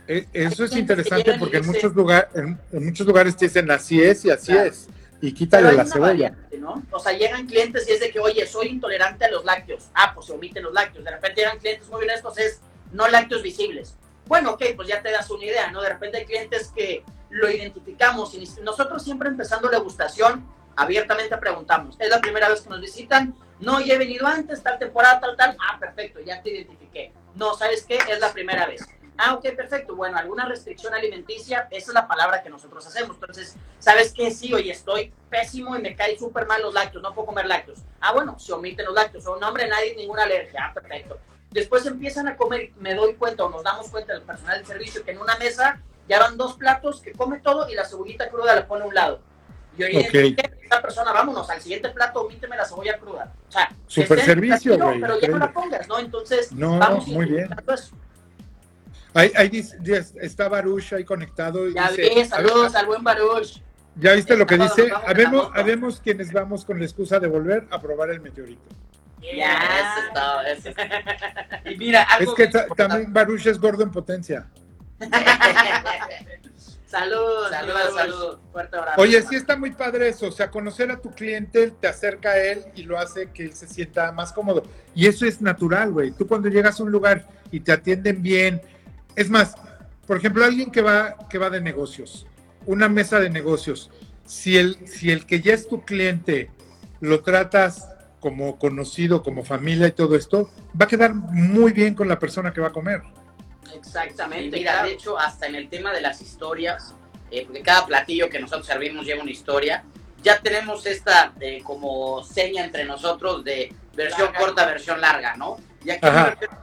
[0.07, 4.01] E- eso es interesante porque en muchos, lugar, en, en muchos lugares te dicen así
[4.01, 4.67] es y así Claro.
[4.69, 4.87] es,
[5.21, 6.29] y quítale la cebolla.
[6.29, 6.83] variante, ¿no?
[6.91, 9.89] O sea, llegan clientes y es de que, oye, soy intolerante a los lácteos.
[9.93, 11.05] Ah, pues se omiten los lácteos.
[11.05, 13.95] De repente llegan clientes muy honestos, es no lácteos visibles.
[14.25, 15.81] Bueno, ok, pues ya te das una idea, ¿no?
[15.81, 21.95] De repente hay clientes que lo identificamos y nosotros siempre empezando la degustación, abiertamente preguntamos,
[21.99, 23.35] ¿es la primera vez que nos visitan?
[23.59, 25.55] No, ya he venido antes, tal temporada, tal, tal.
[25.59, 27.13] Ah, perfecto, ya te identifiqué.
[27.35, 27.99] No, ¿sabes qué?
[28.09, 28.81] Es la primera vez.
[29.23, 29.95] Ah, ok, perfecto.
[29.95, 33.17] Bueno, alguna restricción alimenticia, esa es la palabra que nosotros hacemos.
[33.17, 34.31] Entonces, ¿sabes qué?
[34.31, 37.81] Sí, oye, estoy pésimo y me caen súper mal los lácteos, no puedo comer lácteos.
[37.99, 39.27] Ah, bueno, se omiten los lácteos.
[39.27, 40.65] O no, hombre, nadie, ninguna alergia.
[40.65, 41.19] Ah, perfecto.
[41.51, 45.03] Después empiezan a comer, me doy cuenta o nos damos cuenta del personal de servicio
[45.03, 45.79] que en una mesa
[46.09, 48.95] ya van dos platos que come todo y la cebollita cruda la pone a un
[48.95, 49.21] lado.
[49.77, 50.45] Y oye, Ok.
[50.63, 53.31] esta persona, vámonos, al siguiente plato, omíteme la cebolla cruda.
[53.47, 55.99] O sea, Super servicio, güey, Pero ya no la pongas, ¿no?
[55.99, 57.49] Entonces, No, vamos muy bien.
[57.71, 57.91] eso.
[59.13, 63.03] Ahí, ahí dice- dice- está Baruch ahí conectado y Ya dice, vi, saludos al buen
[63.03, 63.61] Baruch.
[63.95, 64.89] ¿ya viste lo que dice?
[65.05, 68.63] Habemos, habemos quienes vamos con la excusa de volver a probar el meteorito.
[69.21, 69.59] Ya.
[70.47, 70.69] Eso
[71.65, 74.47] Y mira, Es que también Baruch es gordo en potencia.
[76.85, 78.39] Saludos, Saludos, saludos.
[78.51, 79.01] Fuerte abrazo.
[79.01, 82.37] Oye, sí está muy padre eso, o sea, conocer a tu cliente te acerca a
[82.37, 84.63] él y lo hace que él se sienta más cómodo.
[84.93, 86.11] Y eso es natural, güey.
[86.11, 88.61] Tú cuando llegas a un lugar y te atienden bien,
[89.15, 89.55] es más,
[90.07, 92.25] por ejemplo, alguien que va, que va de negocios,
[92.65, 93.89] una mesa de negocios,
[94.25, 96.49] si el, si el que ya es tu cliente
[96.99, 97.87] lo tratas
[98.19, 102.53] como conocido, como familia y todo esto, va a quedar muy bien con la persona
[102.53, 103.01] que va a comer.
[103.75, 104.57] Exactamente.
[104.57, 104.87] mira, claro.
[104.87, 106.93] de hecho, hasta en el tema de las historias,
[107.31, 109.83] eh, porque cada platillo que nosotros servimos lleva una historia,
[110.21, 114.39] ya tenemos esta eh, como seña entre nosotros de versión Larga.
[114.39, 115.57] corta, versión larga, ¿no?
[115.83, 116.07] Y aquí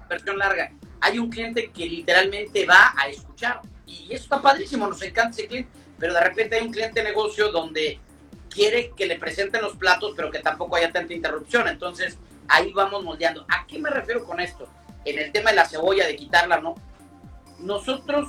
[0.09, 0.71] versión larga.
[1.01, 5.47] Hay un cliente que literalmente va a escuchar y eso está padrísimo, nos encanta ese
[5.47, 8.01] cliente, pero de repente hay un cliente de negocio donde
[8.49, 11.69] quiere que le presenten los platos, pero que tampoco haya tanta interrupción.
[11.69, 13.47] Entonces, ahí vamos moldeando.
[13.49, 14.69] ¿A qué me refiero con esto?
[15.05, 16.75] En el tema de la cebolla, de quitarla, ¿no?
[17.59, 18.29] Nosotros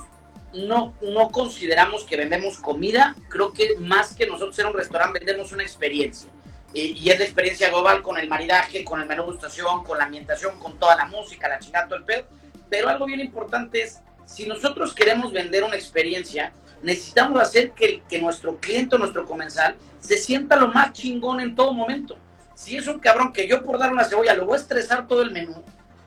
[0.52, 5.52] no, no consideramos que vendemos comida, creo que más que nosotros ser un restaurante, vendemos
[5.52, 6.30] una experiencia.
[6.72, 10.04] Y, y es la experiencia global con el maridaje, con el menú gustación, con la
[10.04, 12.24] ambientación, con toda la música, la chingada, todo el pedo.
[12.70, 16.52] Pero algo bien importante es, si nosotros queremos vender una experiencia,
[16.82, 22.16] necesitamos hacer que, nuestro cliente nuestro comensal se sienta lo más chingón en todo momento.
[22.54, 25.22] Si es un cabrón que yo por dar una cebolla lo voy a estresar todo
[25.22, 25.62] el menú,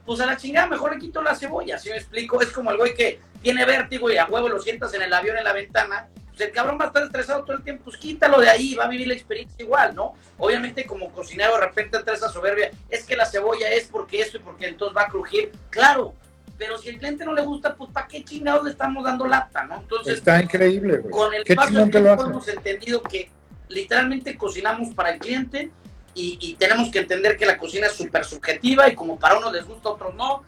[0.06, 2.41] pues a la chingada mejor le quito la cebolla, si me explico?
[2.41, 5.38] Es como el güey que tiene vértigo y a huevo lo sientas en el avión
[5.38, 8.39] en la ventana, pues el cabrón va a estar estresado todo el tiempo, pues quítalo
[8.39, 10.15] de ahí, va a vivir la experiencia igual, ¿no?
[10.38, 14.38] Obviamente como cocinero de repente entra esa soberbia, es que la cebolla es porque esto
[14.38, 16.13] y porque entonces va a crujir, claro,
[16.58, 19.63] pero si al cliente no le gusta, pues ¿para qué chingados le estamos dando lata,
[19.66, 19.82] no?
[19.82, 21.12] Entonces, Está increíble, güey.
[21.12, 23.30] con el paso del tiempo hemos entendido que
[23.70, 25.72] literalmente cocinamos para el cliente
[26.13, 29.52] y, y tenemos que entender que la cocina es súper subjetiva y como para unos
[29.52, 30.44] les gusta, otros no,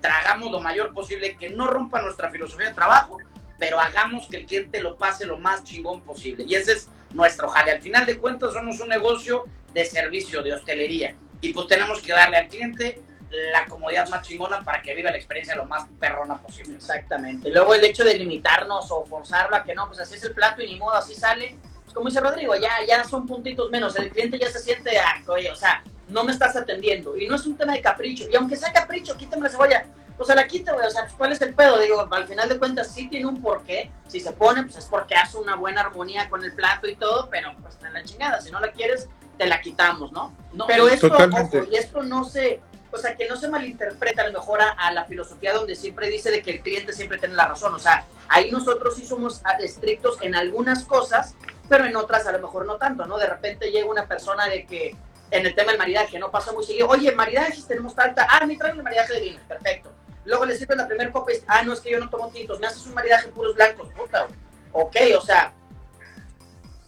[0.00, 3.18] tragamos lo mayor posible, que no rompa nuestra filosofía de trabajo,
[3.58, 6.44] pero hagamos que el cliente lo pase lo más chingón posible.
[6.48, 7.72] Y ese es nuestro jale.
[7.72, 9.44] Al final de cuentas somos un negocio
[9.74, 11.14] de servicio, de hostelería.
[11.40, 15.16] Y pues tenemos que darle al cliente la comodidad más chingona para que viva la
[15.16, 16.76] experiencia lo más perrona posible.
[16.76, 17.50] Exactamente.
[17.50, 20.62] Luego el hecho de limitarnos o forzarlo a que no, pues así es el plato
[20.62, 21.56] y ni modo, así sale.
[21.84, 23.96] Pues como dice Rodrigo, ya, ya son puntitos menos.
[23.96, 27.16] El cliente ya se siente, ah, oye, o sea, no me estás atendiendo.
[27.16, 28.24] Y no es un tema de capricho.
[28.30, 29.86] Y aunque sea capricho, quítame la cebolla.
[30.18, 30.86] O sea, la quita, güey.
[30.86, 31.78] O sea, pues, ¿cuál es el pedo?
[31.78, 33.90] Digo, al final de cuentas sí tiene un porqué.
[34.08, 37.28] Si se pone, pues es porque hace una buena armonía con el plato y todo,
[37.30, 38.40] pero pues en la chingada.
[38.40, 40.36] Si no la quieres, te la quitamos, ¿no?
[40.52, 41.60] No, Pero esto, Totalmente.
[41.60, 42.60] ojo, y esto no se,
[42.92, 46.30] o sea, que no se malinterpreta a lo mejor a, la filosofía donde siempre dice
[46.30, 47.74] de que el cliente siempre tiene la razón.
[47.74, 51.34] O sea, ahí nosotros sí somos estrictos en algunas cosas,
[51.68, 53.18] pero en otras a lo mejor no tanto, ¿no?
[53.18, 54.96] De repente llega una persona de que
[55.30, 58.56] en el tema del maridaje no pasa muy seguido, oye, maridajes tenemos tanta, ah, me
[58.56, 59.92] traen el maridaje de vino, perfecto.
[60.24, 62.58] Luego le sirves la primera copa y ah, no, es que yo no tomo tintos,
[62.58, 64.26] me haces un maridaje puros blancos, puta,
[64.72, 65.52] ok, o sea,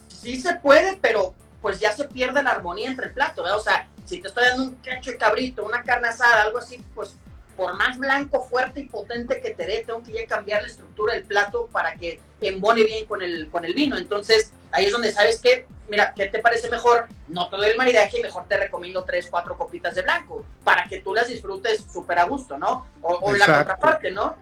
[0.08, 3.58] sí se puede, pero pues ya se pierde la armonía entre el plato, ¿verdad?
[3.58, 6.84] O sea, si te estoy dando un cacho de cabrito, una carne asada, algo así,
[6.94, 7.16] pues
[7.56, 11.14] por más blanco, fuerte y potente que te dé, tengo que ya cambiar la estructura
[11.14, 13.96] del plato para que embone bien con el, con el vino.
[13.96, 17.06] Entonces, ahí es donde sabes que, mira, ¿qué te parece mejor?
[17.28, 20.84] No te doy el maridaje y mejor te recomiendo tres, cuatro copitas de blanco para
[20.84, 22.86] que tú las disfrutes súper a gusto, ¿no?
[23.00, 24.36] O, o la contraparte, ¿no?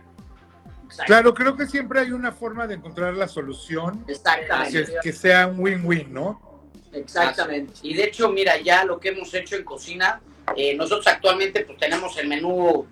[0.87, 1.05] Exacto.
[1.07, 4.87] Claro, creo que siempre hay una forma de encontrar la solución Exactamente.
[4.87, 6.50] que, que sea un win-win, ¿no?
[6.93, 7.75] Exactamente.
[7.83, 10.21] Y de hecho, mira, ya lo que hemos hecho en cocina,
[10.57, 12.87] eh, nosotros actualmente pues tenemos el menú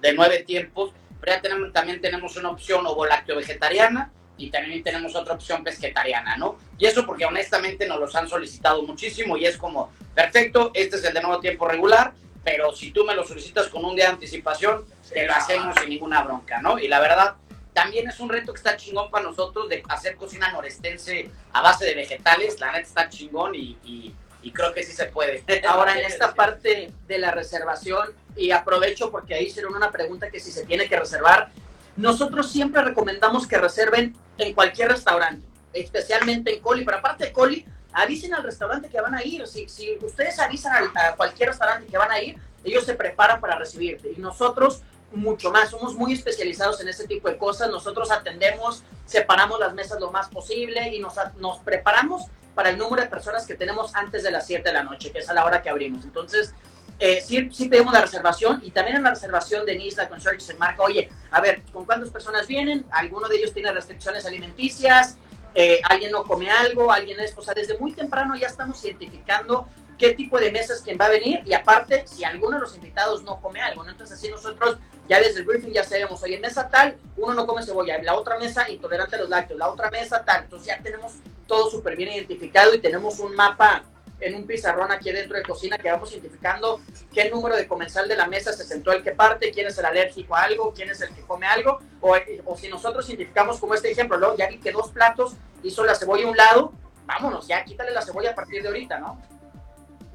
[0.00, 4.82] de nueve tiempos, pero ya tenemos, también tenemos una opción ovo lácteo vegetariana y también
[4.82, 6.58] tenemos otra opción pesquetariana, ¿no?
[6.78, 11.04] Y eso porque honestamente nos los han solicitado muchísimo y es como, perfecto, este es
[11.04, 14.12] el de nuevo tiempo regular, pero si tú me lo solicitas con un día de
[14.12, 16.78] anticipación, te lo hacemos sin ninguna bronca, ¿no?
[16.78, 17.36] Y la verdad,
[17.72, 21.84] también es un reto que está chingón para nosotros de hacer cocina norestense a base
[21.86, 25.44] de vegetales, la neta está chingón y, y- y creo que sí se puede.
[25.68, 30.40] Ahora, en esta parte de la reservación, y aprovecho porque ahí hicieron una pregunta que
[30.40, 31.50] si se tiene que reservar,
[31.96, 37.64] nosotros siempre recomendamos que reserven en cualquier restaurante, especialmente en Coli, pero aparte de Coli,
[37.92, 39.46] avisen al restaurante que van a ir.
[39.46, 43.40] Si, si ustedes avisan al- a, cualquier restaurante que van a ir, ellos se preparan
[43.40, 44.10] para recibirte.
[44.16, 44.82] Y nosotros,
[45.12, 47.70] mucho más, somos muy especializados en ese tipo de cosas.
[47.70, 53.02] Nosotros atendemos, separamos las mesas lo más posible y nos, nos preparamos para el número
[53.02, 55.44] de personas que tenemos antes de las 7 de la noche, que es a la
[55.44, 56.04] hora que abrimos.
[56.04, 56.54] Entonces,
[56.98, 60.40] eh, sí, sí pedimos la reservación y también en la reservación de Nisla con Search
[60.40, 62.84] se marca, oye, a ver, ¿con cuántas personas vienen?
[62.90, 65.16] ¿Alguno de ellos tiene restricciones alimenticias?
[65.54, 66.92] Eh, ¿Alguien no come algo?
[66.92, 67.36] ¿Alguien es?
[67.36, 69.66] O sea, desde muy temprano ya estamos identificando
[70.02, 73.22] qué tipo de mesas quien va a venir y aparte, si alguno de los invitados
[73.22, 73.92] no come algo, ¿no?
[73.92, 77.62] Entonces así nosotros ya desde el briefing ya sabemos, oye, mesa tal, uno no come
[77.62, 81.12] cebolla, la otra mesa intolerante a los lácteos, la otra mesa tal, entonces ya tenemos
[81.46, 83.84] todo súper bien identificado y tenemos un mapa
[84.18, 86.80] en un pizarrón aquí dentro de cocina que vamos identificando
[87.14, 89.84] qué número de comensal de la mesa se sentó el que parte, quién es el
[89.84, 93.74] alérgico a algo, quién es el que come algo, o, o si nosotros identificamos como
[93.74, 94.36] este ejemplo, ¿no?
[94.36, 96.72] ya vi que dos platos hizo la cebolla a un lado,
[97.06, 99.22] vámonos, ya quítale la cebolla a partir de ahorita, ¿no?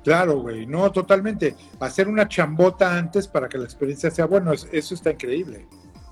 [0.07, 1.53] Claro, güey, no, totalmente.
[1.81, 5.67] Hacer una chambota antes para que la experiencia sea buena, es- eso está increíble.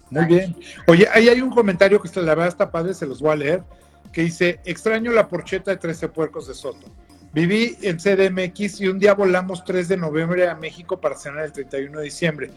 [0.10, 0.53] Muy bien.
[0.88, 3.63] Oye, ahí hay un comentario que la verdad está padre, se los voy a leer,
[4.12, 6.88] que dice, extraño la porcheta de 13 puercos de Soto.
[7.31, 11.53] Viví en CDMX y un día volamos 3 de noviembre a México para cenar el
[11.53, 12.51] 31 de diciembre.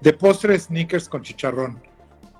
[0.00, 1.82] De postre, sneakers con chicharrón.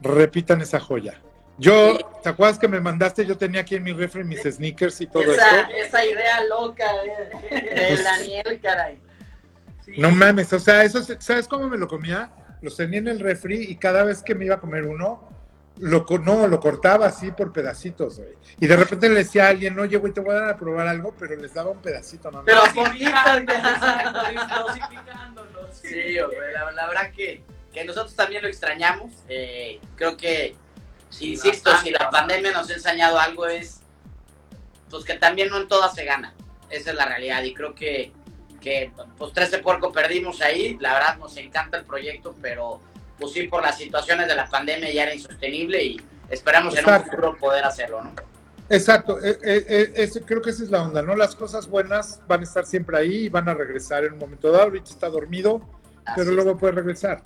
[0.01, 1.21] Repitan esa joya.
[1.59, 2.05] Yo, Sí.
[2.23, 3.27] ¿te acuerdas que me mandaste?
[3.27, 5.73] Yo tenía aquí en mi refri mis sneakers y todo Esa, esto.
[5.75, 6.85] esa idea loca
[7.51, 9.01] de, de Daniel, caray.
[9.97, 12.31] No mames, o sea, eso, ¿sabes cómo me lo comía?
[12.61, 15.27] Los tenía en el refri y cada vez que me iba a comer uno,
[15.79, 18.35] lo, no, lo cortaba así por pedacitos, güey.
[18.61, 20.87] Y de repente le decía a alguien, oye, güey, te voy a dar a probar
[20.89, 22.45] algo, pero les daba un pedacito, ¿no?
[22.45, 22.61] Pero
[24.67, 25.77] dosificándonos.
[25.81, 27.43] Sí, hombre, la, la verdad que,
[27.73, 29.13] que nosotros también lo extrañamos.
[29.29, 30.57] Eh, creo que,
[31.11, 33.81] Sí, insisto, bastante, si la pandemia nos ha enseñado algo es
[34.91, 36.33] pues que también no en todas se gana.
[36.71, 37.43] Esa es la realidad.
[37.43, 38.13] Y creo que,
[38.61, 40.77] que pues 13 puerco perdimos ahí.
[40.81, 42.81] La verdad nos encanta el proyecto, pero
[43.19, 47.03] pues sí, por las situaciones de la pandemia ya era insostenible y esperamos en un
[47.05, 48.13] futuro poder hacerlo, ¿no?
[48.71, 51.17] Exacto, eh, eh, eh, eso- creo que esa es la onda, ¿no?
[51.17, 54.51] Las cosas buenas van a estar siempre ahí y van a regresar en un momento
[54.53, 54.65] dado.
[54.65, 55.63] Ahorita está dormido,
[56.05, 56.37] Así pero es.
[56.37, 57.23] luego puede regresar.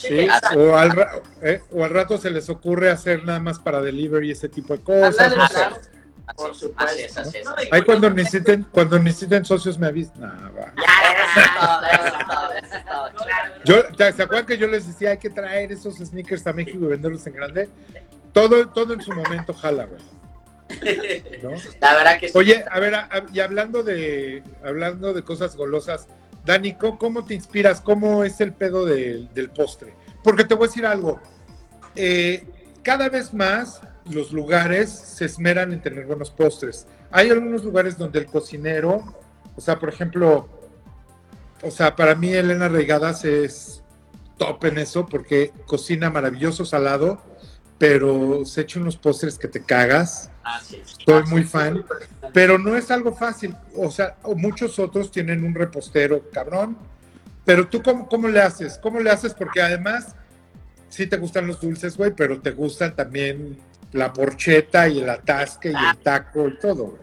[0.00, 3.80] Sí, o al, ra- eh, o al rato se les ocurre hacer nada más para
[3.80, 5.18] delivery ese tipo de cosas.
[5.20, 5.54] Ándale, no sé.
[5.54, 5.76] claro.
[6.36, 6.96] Por Así supuesto.
[6.96, 7.44] es, así es.
[7.44, 10.20] No, y Ahí cuando necesiten, cuando necesiten socios me avisan.
[10.20, 10.72] Nah, va.
[10.76, 13.24] Ya, eso es todo, eso es todo, eso es todo.
[13.26, 13.54] Claro.
[13.64, 16.78] Yo, ¿te- ¿Se acuerdan que yo les decía hay que traer esos sneakers a México
[16.84, 17.68] y venderlos en grande?
[18.32, 20.00] Todo, todo en su momento jala, güey.
[21.42, 21.50] ¿no?
[21.80, 22.38] La verdad que sí.
[22.38, 26.06] Oye, a ver, a- a- y hablando de, hablando de cosas golosas,
[26.50, 27.80] Dani, ¿cómo, te inspiras?
[27.80, 29.94] ¿Cómo es el pedo del, postre?
[30.24, 31.20] Porque te voy a decir algo.
[31.94, 32.44] eh,
[32.82, 36.88] cada vez más los lugares se esmeran en tener buenos postres.
[37.12, 39.14] Hay algunos lugares donde el cocinero,
[39.54, 40.48] o sea, por ejemplo,
[41.62, 43.84] o sea, para mí Elena Reigadas es
[44.36, 47.22] top en eso porque cocina maravilloso salado,
[47.80, 50.30] pero se echa unos postres que te cagas.
[50.70, 51.82] Estoy muy fan,
[52.34, 53.56] pero no es algo fácil.
[53.74, 56.76] O sea, muchos otros tienen un repostero cabrón,
[57.42, 58.78] pero tú, cómo, cómo le haces?
[58.82, 59.32] ¿Cómo le haces?
[59.32, 60.14] Porque además,
[60.90, 63.58] sí te gustan los dulces, güey, pero te gustan también
[63.92, 67.02] la porcheta y el atasque y el taco y todo, güey.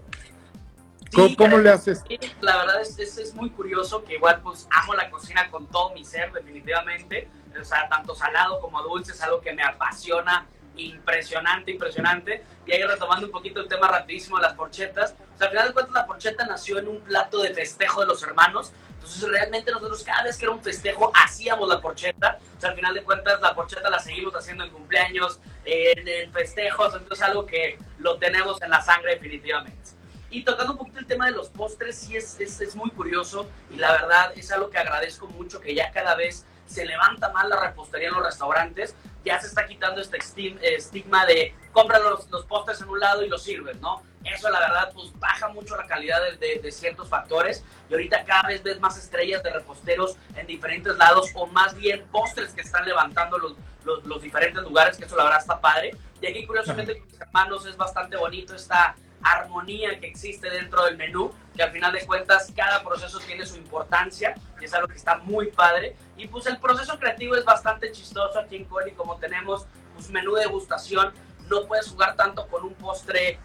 [1.11, 2.03] ¿Cómo, Sí, cómo le haces?
[2.41, 5.91] La verdad es, es, es muy curioso que igual pues amo la cocina con todo
[5.95, 10.45] mi ser definitivamente, o sea, tanto salado como dulce es algo que me apasiona,
[10.77, 12.43] impresionante, impresionante.
[12.65, 15.67] Y ahí retomando un poquito el tema rapidísimo de las porchetas, o sea, al final
[15.67, 19.71] de cuentas la porcheta nació en un plato de festejo de los hermanos, entonces realmente
[19.71, 23.03] nosotros cada vez que era un festejo hacíamos la porcheta, o sea, al final de
[23.03, 27.77] cuentas la porcheta la seguimos haciendo en cumpleaños, en, en festejos, entonces es algo que
[27.99, 29.97] lo tenemos en la sangre definitivamente.
[30.29, 33.49] Y tocando un poquito el tema de los postres, sí es, es, es muy curioso.
[33.71, 37.47] Y la verdad es algo que agradezco mucho que ya cada vez se levanta más
[37.47, 40.17] la repostería en los restaurantes, ya se está quitando este
[40.61, 44.01] estigma de compra los, los postres en un lado y los sirves, ¿no?
[44.23, 48.25] Eso la verdad pues baja mucho la calidad de, de- de ciertos factores y ahorita
[48.25, 52.61] cada vez ves más estrellas de reposteros en diferentes lados o más bien postres que
[52.61, 55.95] están levantando los, los, los diferentes lugares, que eso la verdad está padre.
[56.19, 60.97] Y aquí curiosamente con mis hermanos es bastante bonito esta armonía que existe dentro del
[60.97, 64.95] menú, que al final de cuentas cada proceso tiene su importancia y es algo que
[64.97, 65.95] está muy padre.
[66.17, 70.35] Y pues el proceso creativo es bastante chistoso aquí en Coli, como tenemos pues menú
[70.35, 71.11] de degustación,
[71.49, 73.39] no puedes jugar tanto con un postre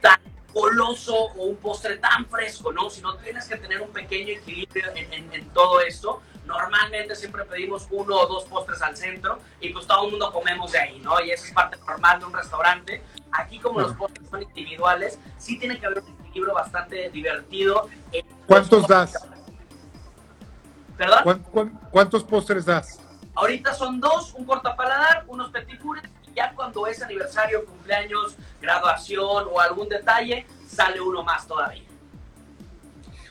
[0.00, 0.18] tan
[0.52, 2.90] goloso o un postre tan fresco, ¿no?
[2.90, 6.20] Sino tienes que tener un pequeño equilibrio en, en- en todo esto.
[6.46, 10.72] Normalmente siempre pedimos uno o dos postres al centro y pues todo el mundo comemos
[10.72, 11.20] de ahí, ¿no?
[11.20, 13.02] Y eso es parte normal de un restaurante.
[13.30, 17.88] Aquí como los postres son individuales, sí tiene que haber un equilibrio bastante divertido.
[18.46, 19.14] ¿Cuántos das?
[20.96, 21.20] ¿Perdón?
[21.22, 22.98] ¿Cuán- cuán- ¿Cuántos postres das?
[23.34, 29.46] Ahorita son dos, un cortapaladar, unos petit fours, y ya cuando es aniversario, cumpleaños, graduación
[29.50, 31.84] o algún detalle, sale uno más todavía.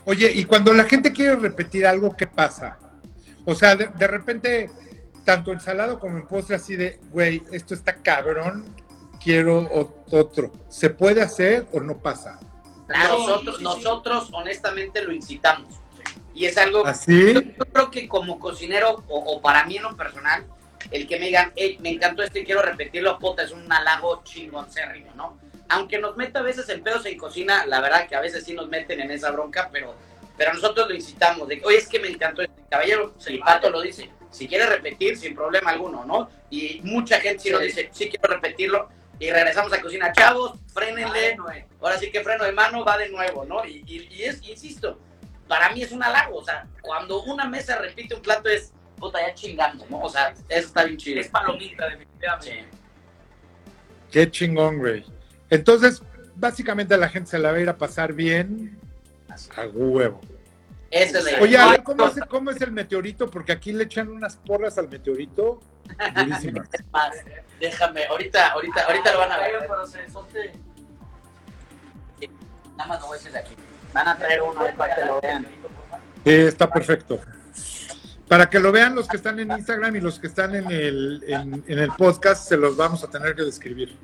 [0.06, 2.78] Oye, y cuando la gente quiere repetir algo, ¿qué pasa?
[3.52, 4.70] O sea, de, de repente,
[5.26, 8.66] tanto en salado como en postre, así de, güey, esto está cabrón,
[9.24, 9.70] quiero
[10.12, 10.52] otro.
[10.70, 12.40] ¿Se puede hacer o no pasa?
[12.88, 13.64] Claro, Sí, nosotros, sí, sí.
[13.64, 15.68] nosotros honestamente lo incitamos.
[16.34, 17.34] Y es algo, ¿Así?
[17.34, 20.46] yo, yo creo que como cocinero, o, o para mí en lo personal,
[20.90, 24.22] el que me digan, hey, me encantó esto y quiero repetirlo, puta, es un halago
[24.24, 25.38] chingoncérrimo, ¿no?
[25.70, 28.54] Aunque nos meta a veces en pedos en cocina, la verdad que a veces sí
[28.54, 29.94] nos meten en esa bronca, pero,
[30.42, 31.48] pero nosotros lo incitamos.
[31.48, 35.16] De, Oye, es que me encantó este caballero, el pato lo dice, si quiere repetir,
[35.16, 36.32] sin problema alguno, ¿no?
[36.50, 41.38] Y mucha gente sí nos dice, sí quiero repetirlo, y regresamos a cocina, chavos, frénenle,
[41.80, 43.64] ahora sí que freno de mano va de nuevo, ¿no?
[43.64, 45.00] Y, y- y es, insisto,
[45.48, 49.20] para mí es un halago, o sea, cuando una mesa repite un plato es, puta,
[49.22, 50.00] ya chingando, ¿no?
[50.02, 51.22] O sea, eso está bien chido.
[51.22, 52.52] Es palomita, definitivamente.
[52.52, 52.78] Sí.
[54.12, 55.06] Qué chingón, güey.
[55.52, 56.02] Entonces,
[56.36, 58.81] básicamente la gente se la va a ir a pasar bien
[59.56, 60.22] a huevo.
[60.90, 63.30] Esa es la Oye, a ver, ¿cómo es, ¿cómo es el meteorito?
[63.30, 65.62] Porque aquí le echan unas porras al meteorito
[66.16, 66.68] durísimas.
[66.92, 67.16] Más,
[67.60, 69.54] déjame, ahorita, ahorita, ahorita lo van a ver.
[72.78, 73.56] Nada más lo voy a decir de aquí.
[73.94, 75.48] Van a traer uno ahí para que lo vean.
[76.24, 77.20] Sí, está perfecto.
[78.28, 81.24] Para que lo vean los que están en Instagram y los que están en el,
[81.28, 83.98] en, en el podcast, se los vamos a tener que describir.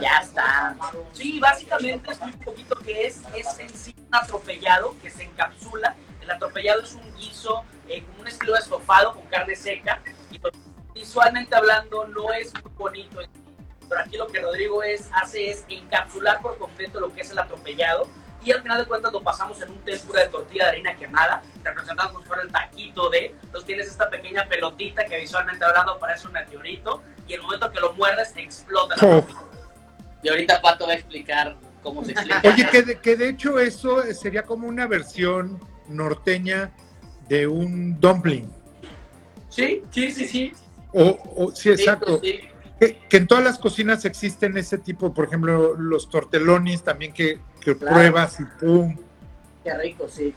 [0.00, 0.76] Ya está.
[1.12, 5.94] Sí, básicamente es un poquito que es, es en sí un atropellado que se encapsula.
[6.20, 10.00] El atropellado es un guiso eh, como un estilo de estofado con carne seca.
[10.30, 10.50] Y lo-
[10.94, 13.20] visualmente hablando no es muy bonito.
[13.88, 17.38] Pero aquí lo que Rodrigo es, hace es encapsular por completo lo que es el
[17.38, 18.08] atropellado.
[18.44, 21.42] Y al final de cuentas lo pasamos en un tempura de tortilla de harina quemada,
[21.62, 23.34] representado como si fuera el taquito de.
[23.42, 27.02] Entonces tienes esta pequeña pelotita que visualmente hablando parece un meteorito.
[27.26, 29.49] Y el momento que lo muerdes, explota la Oh.
[30.22, 32.42] Y ahorita Pato va a explicar cómo se explica.
[32.44, 35.58] Oye, que de, que de hecho eso sería como una versión
[35.88, 36.70] norteña
[37.28, 38.50] de un dumpling.
[39.48, 40.52] Sí, sí, sí, sí.
[40.92, 42.20] O, o sí, exacto.
[42.22, 42.40] Sí,
[42.78, 47.38] Que, que en todas las cocinas existen ese tipo, por ejemplo, los tortelonis también que,
[47.60, 47.94] que Claro.
[47.94, 48.96] pruebas y pum.
[49.64, 50.34] qué rico, sí.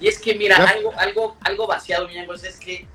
[0.00, 0.64] Y es que, mira, Ya.
[0.70, 2.86] algo, algo, algo vaciado, Miñangos, es que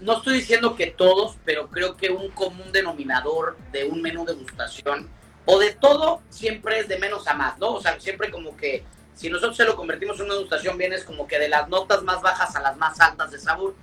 [0.00, 4.34] no estoy diciendo que todos, pero creo que un común denominador de un menú de
[4.34, 5.08] gustación
[5.44, 7.74] o de todo siempre es de menos a más, ¿no?
[7.74, 8.84] O sea, siempre como que
[9.14, 12.02] si nosotros se lo convertimos en una degustación bien es como que de las notas
[12.02, 13.74] más bajas a las más altas de sabor.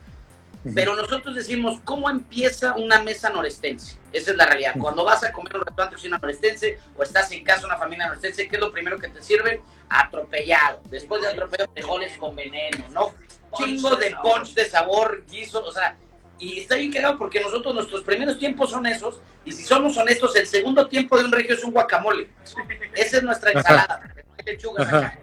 [0.73, 3.97] Pero nosotros decimos, ¿cómo empieza una mesa norestense?
[4.11, 4.73] Esa es la realidad.
[4.77, 8.07] Cuando vas a comer un restaurante cocina norestense o estás en casa de una familia
[8.07, 9.61] norestense, ¿qué es lo primero que te sirven?
[9.87, 10.81] Atropellado.
[10.89, 13.13] Después de atropellado, frijoles con veneno, ¿no?
[13.55, 15.95] Chingo de punch de sabor, guiso, o sea,
[16.39, 20.35] y está bien cagado porque nosotros nuestros primeros tiempos son esos, y si somos honestos,
[20.35, 22.29] el segundo tiempo de un regio es un guacamole.
[22.93, 24.13] Esa es nuestra ensalada.
[24.85, 25.19] Sea,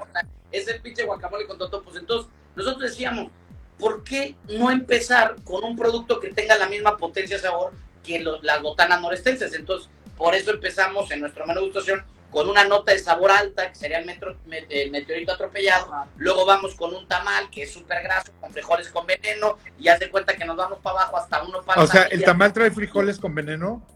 [0.51, 1.97] es el pinche guacamole con totopos.
[1.97, 3.31] Entonces, nosotros decíamos,
[3.79, 7.73] ¿por qué no empezar con un producto que tenga la misma potencia sabor
[8.05, 9.53] que los- las botanas norestenses?
[9.55, 12.05] Entonces, por eso empezamos en nuestro menú de gustación
[12.35, 15.89] con una nota de sabor alta, que sería el, metro- el meteorito atropellado.
[16.17, 20.01] Luego vamos con un tamal, que es súper graso, con frijoles con veneno, y haz
[20.01, 22.73] de cuenta que nos vamos para abajo hasta uno para O sea, el tamal trae
[22.73, 23.87] frijoles con veneno.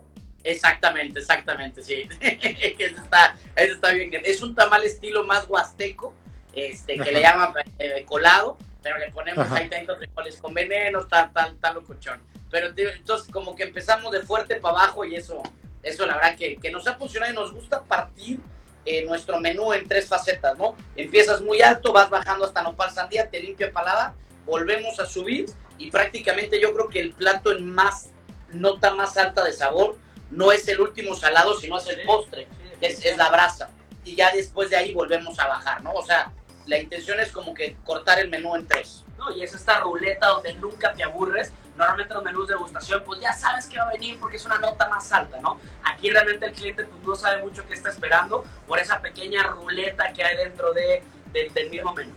[0.44, 2.08] Exactamente, exactamente, sí.
[2.20, 4.12] eso, está, eso está bien.
[4.24, 6.14] Es un tamal estilo más huasteco,
[6.52, 7.10] este, que Ajá.
[7.10, 9.56] le llaman eh, colado, pero le ponemos Ajá.
[9.56, 12.20] ahí tantos frijoles con veneno, tal, tal, tal, locochón.
[12.52, 15.42] Pero entonces como que empezamos de fuerte para abajo y eso,
[15.88, 18.40] eso la verdad que, que nos ha funcionado y nos gusta partir
[18.84, 20.76] eh, nuestro menú en tres facetas, ¿no?
[20.96, 24.14] Empiezas muy alto, vas bajando hasta nopal sandía, te limpia palada,
[24.46, 28.10] volvemos a subir y prácticamente yo creo que el plato en más
[28.50, 29.96] nota más alta de sabor
[30.30, 32.48] no es el último salado, sino es el postre,
[32.80, 33.70] es, es la brasa.
[34.04, 35.92] Y ya después de ahí volvemos a bajar, ¿no?
[35.92, 36.32] O sea,
[36.68, 39.04] la intención es como que cortar el menú en tres.
[39.16, 39.34] ¿no?
[39.34, 41.52] Y es esta ruleta donde nunca te aburres.
[41.78, 44.58] Normalmente los menús de degustación, pues ya sabes que va a venir porque es una
[44.58, 45.60] nota más alta, ¿no?
[45.84, 50.12] Aquí realmente el cliente pues, no sabe mucho qué está esperando por esa pequeña ruleta
[50.12, 51.02] que hay dentro de,
[51.32, 52.12] de- del mismo menú.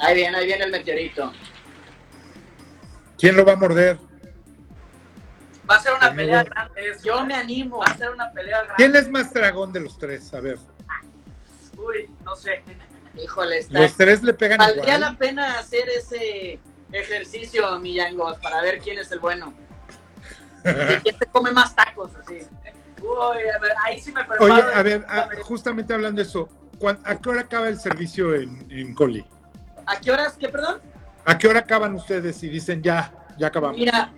[0.00, 1.32] Ahí viene, ahí viene el meteorito.
[3.16, 3.98] ¿Quién lo va a morder?
[5.70, 6.88] Va a ser una pelea grande.
[6.90, 7.24] eso, Yo ¿eh?
[7.24, 7.78] me animo.
[7.78, 8.74] Va a ser una pelea grande.
[8.76, 10.32] ¿Quién es más dragón de los tres?
[10.34, 10.58] A ver.
[11.76, 12.62] Uy, no sé.
[13.14, 13.80] Híjole, está.
[13.80, 15.00] Los tres le pegan Valdría igual.
[15.00, 16.58] la pena hacer ese
[16.92, 19.52] ejercicio, Millangos, para ver quién es el bueno.
[20.62, 22.10] ¿De quién se come más tacos?
[22.16, 22.38] Así.
[23.00, 24.44] Uy, a ver, ahí sí me preparo.
[24.52, 28.34] Oye, a ver, ah, justamente hablando de eso, ¿cuán- ¿a qué hora acaba el servicio
[28.34, 29.24] en, en Coli?
[29.86, 30.34] ¿A qué horas?
[30.38, 30.80] ¿Qué, perdón?
[31.24, 33.76] ¿A qué hora acaban ustedes y dicen ya, ya acabamos?
[33.78, 34.12] Mira,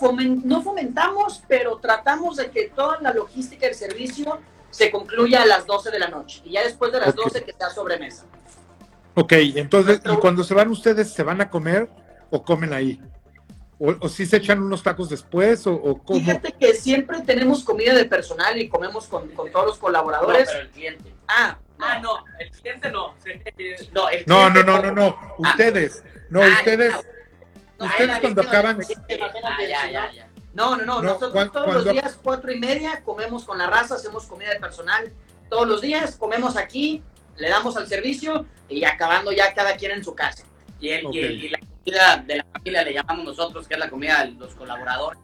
[0.00, 4.40] fomen- no fomentamos, pero tratamos de que toda la logística del servicio
[4.70, 6.40] se concluya a las 12 de la noche.
[6.44, 7.24] Y ya después de las Ok.
[7.24, 8.24] 12 que sea sobremesa.
[9.18, 11.88] Ok, entonces, ¿y cuando se van ustedes, se van a comer
[12.30, 13.00] o comen ahí?
[13.78, 16.20] ¿O, o si se echan unos tacos después o, o cómo?
[16.20, 20.48] Fíjate que siempre tenemos comida de personal y comemos con, con todos los No, colaboradores.
[20.50, 21.14] pero el cliente.
[21.28, 23.14] Ah, Ah, no, el cliente no.
[23.92, 26.94] No, el No, no, no, no, no, ustedes, no, Ah, ustedes,
[27.78, 30.28] no, ustedes cuando acaban, Ah, ya, si ya, no- ya.
[30.54, 33.66] No, no, no, No, nosotros todos cuando- los días, cuatro y media, comemos con la
[33.66, 35.12] raza, hacemos comida de personal.
[35.50, 37.02] Todos los días comemos aquí,
[37.38, 40.44] le damos al servicio y acabando ya cada quien en su casa.
[40.80, 44.24] Y, el, y- la comida de la familia le llamamos nosotros, que es la comida
[44.24, 45.18] de los colaboradores.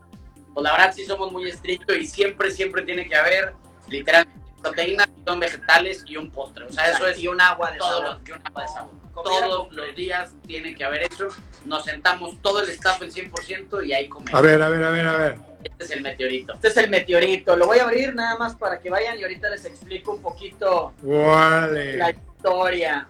[0.54, 3.54] Pues la verdad sí somos muy estrictos y siempre, siempre tiene que haber
[3.88, 6.64] literalmente proteínas, son vegetales y un postre.
[6.66, 8.18] O sea, eso es y un agua de todos sabor.
[8.20, 8.90] los, y un agua de sabor.
[9.14, 11.28] Todos los días tiene que haber eso.
[11.64, 14.34] Nos sentamos todo el staff el 100% y ahí comemos.
[14.34, 16.54] a ver, a ver, a ver, a ver, Este es el meteorito.
[16.54, 17.56] Este es el meteorito.
[17.56, 20.92] Lo voy a abrir nada más para que vayan y ahorita les explico un poquito
[21.02, 23.06] la historia.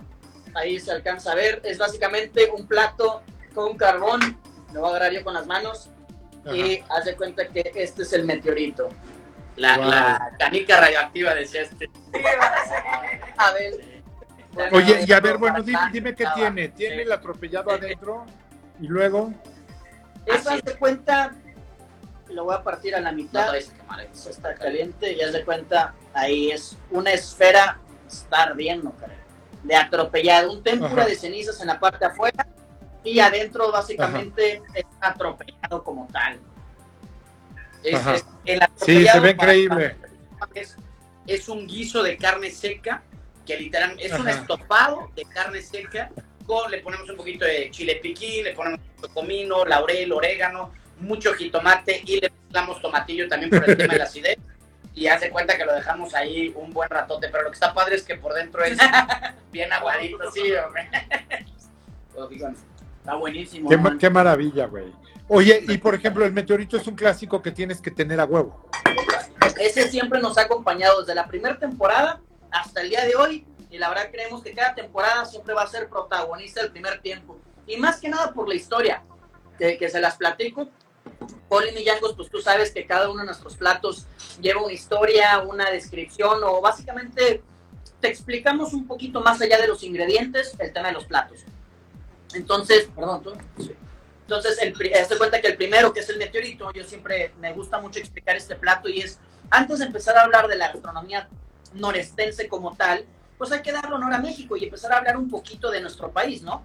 [0.55, 1.61] Ahí se alcanza a ver.
[1.65, 3.23] Es básicamente un plato
[3.55, 4.37] con carbón.
[4.75, 5.89] Lo voy a agarrar yo con las manos.
[6.53, 8.89] Y haz de cuenta que este es el meteorito.
[9.57, 9.89] La, Wow.
[9.91, 11.89] la canica radioactiva decía este.
[13.37, 13.92] A ver.
[14.53, 17.01] Bueno, Oye, y a ver, bueno, dime, qué tiene, tiene sí.
[17.03, 18.27] el atropellado adentro
[18.81, 19.33] y luego,
[20.27, 21.33] Eso haz de cuenta,
[22.31, 23.57] lo voy a partir a la No mitad.
[23.57, 23.67] eh.
[24.13, 29.17] Eso está caliente y haz de cuenta, ahí es una esfera, está ardiendo, caray,
[29.63, 31.07] de atropellado, un témpura Ajá.
[31.07, 32.47] de cenizas en la parte afuera
[33.05, 36.39] y adentro básicamente es atropellado como tal.
[37.83, 38.15] Es, Ajá.
[38.17, 39.97] es- el sí, atropellado se ve para- increíble,
[40.55, 40.77] es,
[41.27, 43.03] es un guiso de carne seca
[43.47, 44.41] que literalmente es un Ajá.
[44.41, 46.11] estofado de carne seca
[46.47, 51.33] con le ponemos un poquito de chile piquín, le ponemos un comino, laurel, orégano, mucho
[51.35, 54.39] jitomate y le mezclamos tomatillo también por el tema de la acidez
[54.95, 57.95] y hace cuenta que lo dejamos ahí un buen ratote, pero lo que está padre
[57.97, 58.77] es que por dentro es
[59.53, 60.89] bien aguadito, sí, hombre.
[62.15, 62.29] Pues,
[62.99, 63.69] Está buenísimo.
[63.71, 64.93] qué, ma- qué maravilla, güey.
[65.29, 68.69] Oye, y por ejemplo, el meteorito es un clásico que tienes que tener a huevo.
[69.59, 72.21] Ese siempre nos ha acompañado desde la primera temporada
[72.53, 73.47] hasta el día de hoy.
[73.71, 77.39] Y la verdad creemos que cada temporada siempre va a ser protagonista del primer tiempo.
[77.67, 79.03] Y más que nada por la historia,
[79.59, 80.69] que, se las platico.
[81.49, 84.07] Colin y Yangos, pues tú sabes que cada uno de nuestros platos
[84.41, 87.43] lleva una historia, una descripción o básicamente
[88.01, 91.41] te explicamos un poquito más allá de los ingredientes el tema de los platos.
[92.35, 93.33] Entonces, perdón, ¿tú?
[94.23, 94.75] Entonces, el,
[95.19, 98.57] cuenta que el primero, que es el meteorito, yo siempre me gusta mucho explicar este
[98.57, 99.19] plato y es,
[99.51, 101.29] antes de empezar a hablar de la gastronomía
[101.75, 103.05] norestense como tal,
[103.39, 106.11] pues hay que darle honor a México y empezar a hablar un poquito de nuestro
[106.11, 106.65] país, ¿no?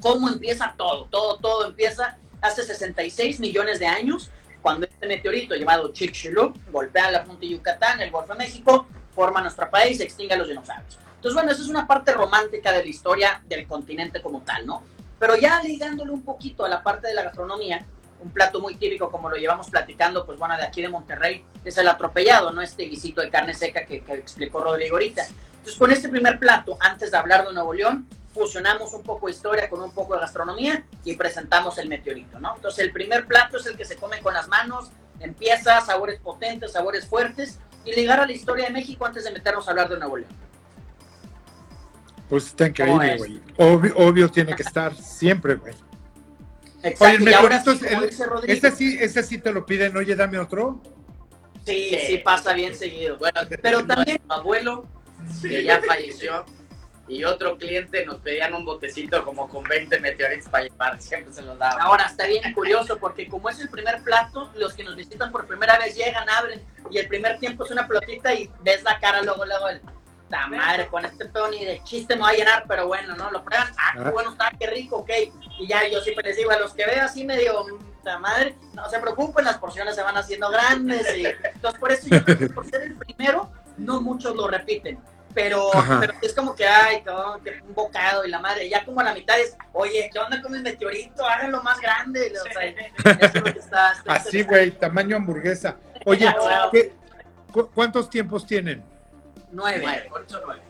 [0.00, 1.06] ¿Cómo empieza todo?
[1.06, 4.30] Todo, todo empieza hace 66 millones de años,
[4.62, 9.40] cuando este meteorito llamado Chicxulub golpea la punta de Yucatán, el Golfo de México, forma
[9.40, 10.98] nuestro país, extingue a los dinosaurios.
[11.16, 14.82] Entonces, bueno, esa es una parte romántica de la historia del continente como tal, ¿no?
[15.18, 17.84] Pero ya ligándole un poquito a la parte de la gastronomía,
[18.22, 21.76] un plato muy típico, como lo llevamos platicando, pues bueno, de aquí de Monterrey, es
[21.78, 22.62] el atropellado, ¿no?
[22.62, 25.26] Este guisito de carne seca que, que explicó Rodrigo ahorita.
[25.26, 29.32] Entonces, con este primer plato, antes de hablar de Nuevo León, fusionamos un poco de
[29.32, 32.56] historia con un poco de gastronomía y presentamos el meteorito, ¿no?
[32.56, 36.72] Entonces, el primer plato es el que se come con las manos, empieza, sabores potentes,
[36.72, 39.98] sabores fuertes, y ligar a la historia de México antes de meternos a hablar de
[39.98, 40.30] Nuevo León.
[42.28, 43.40] Pues está increíble, güey.
[43.56, 45.74] Obvio, obvio, tiene que estar siempre, güey.
[46.82, 47.04] Exacto.
[47.04, 50.80] Oye, el meteorito, sí, el, ese, sí, ese sí te lo piden, oye, dame otro.
[51.66, 53.18] Sí, sí, pasa bien seguido.
[53.18, 54.86] Bueno, pero también mi abuelo,
[55.42, 56.44] que ya falleció,
[57.10, 61.42] y otro cliente nos pedían un botecito como con 20 meteoritos para llevar, siempre se
[61.42, 61.82] los daba.
[61.82, 65.46] Ahora, está bien curioso porque como es el primer plato, los que nos visitan por
[65.46, 69.22] primera vez llegan, abren y el primer tiempo es una pelotita y ves la cara
[69.22, 69.80] luego, luego el...
[70.30, 73.30] La madre, con este pedo ni de chiste me va a llenar, pero bueno, ¿no?
[73.30, 75.10] Lo prueban, ah, qué bueno está, qué rico, ok.
[75.58, 77.66] Y ya yo siempre les digo a los que veo así medio,
[78.04, 81.16] la madre, no se preocupen, las porciones se van haciendo grandes.
[81.16, 84.98] Y, entonces, por eso yo creo que por ser el primero, no muchos lo repiten
[85.34, 85.70] pero,
[86.00, 87.10] pero es como que, ay, que
[87.66, 90.54] un bocado y la madre, ya como a la mitad es, oye, ¿qué onda con
[90.54, 91.24] el meteorito?
[91.24, 92.32] Háganlo más grande.
[92.40, 95.76] O sea, eso es lo que está, Así, güey, tamaño hamburguesa.
[96.06, 96.34] Oye,
[96.72, 96.94] ¿qué,
[97.74, 98.82] ¿cuántos tiempos tienen?
[99.52, 99.82] Nueve.
[99.84, 100.26] Nueve.
[100.30, 100.62] nueve.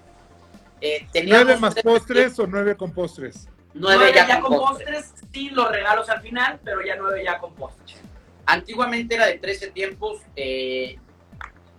[0.81, 3.49] Eh, ¿Nueve más postres o nueve con postres?
[3.75, 7.99] Nueve, ya, con postres, sin los regalos al final, pero ya nueve ya con postres.
[8.47, 10.99] Antiguamente era de 13 tiempos, eh,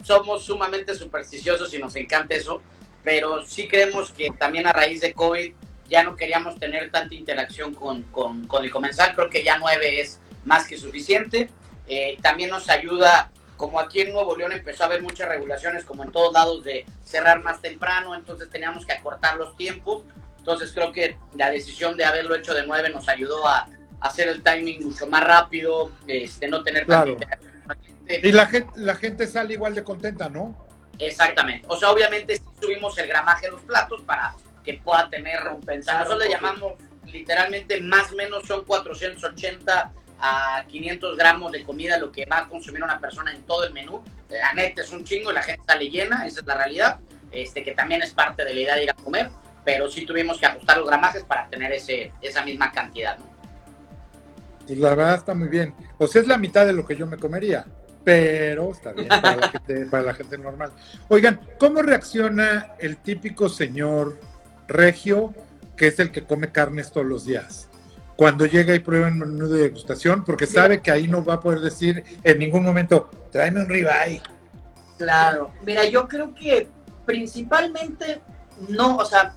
[0.03, 2.61] somos sumamente supersticiosos y nos encanta eso,
[3.03, 5.53] pero sí creemos que también a raíz de COVID
[5.89, 9.99] ya no queríamos tener tanta interacción con, con, con el comensal, creo que ya nueve
[9.99, 11.49] es más que suficiente.
[11.87, 13.31] Eh, también nos ayuda,
[13.61, 16.83] como aquí en Nuevo León empezó a haber muchas regulaciones, como en todos lados, de
[17.03, 20.01] cerrar más temprano, entonces teníamos que acortar los tiempos.
[20.39, 23.67] Entonces creo que la decisión de haberlo hecho de nueve nos ayudó a,
[23.99, 27.11] hacer el timing mucho más rápido, este, no tener claro.
[27.11, 27.51] interacción
[28.23, 30.57] y la gente, la gente sale igual de contenta, ¿no?
[30.97, 31.67] Exactamente.
[31.69, 34.33] O sea, obviamente subimos el gramaje de los platos para
[34.63, 35.99] que pueda tener rompensar.
[35.99, 36.73] Nosotros le llamamos
[37.05, 42.47] literalmente más o menos son 480 a 500 gramos de comida lo que va a
[42.47, 44.03] consumir una persona en todo el menú.
[44.29, 46.99] La neta es un chingo y la gente sale llena, esa es la realidad,
[47.31, 49.29] este, que también es parte de la idea de ir a comer,
[49.65, 53.17] pero sí tuvimos que ajustar los gramajes para tener ese, esa misma cantidad.
[53.17, 53.25] ¿no?
[54.65, 55.73] Pues la verdad está muy bien.
[55.97, 57.65] O sea, es la mitad de lo que yo me comería
[58.03, 60.71] pero está bien para la, gente, normal.
[61.09, 64.19] Oigan, ¿cómo reacciona el típico señor
[64.67, 65.33] regio
[65.75, 67.69] que es el que come carnes todos los días?
[68.21, 71.39] Cuando llega y prueba el menú de degustación, porque sabe que ahí no va a
[71.39, 74.21] poder decir en ningún momento, tráeme un ribeye.
[74.99, 76.67] Claro, mira, yo creo que
[77.03, 78.21] principalmente
[78.69, 79.33] no, o sea,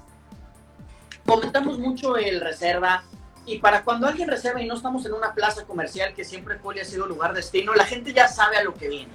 [1.24, 3.04] comentamos mucho el reserva,
[3.46, 6.80] y para cuando alguien reserva y no estamos en una plaza comercial que siempre Poli
[6.80, 9.12] ha sido lugar destino, la gente ya sabe a lo que viene.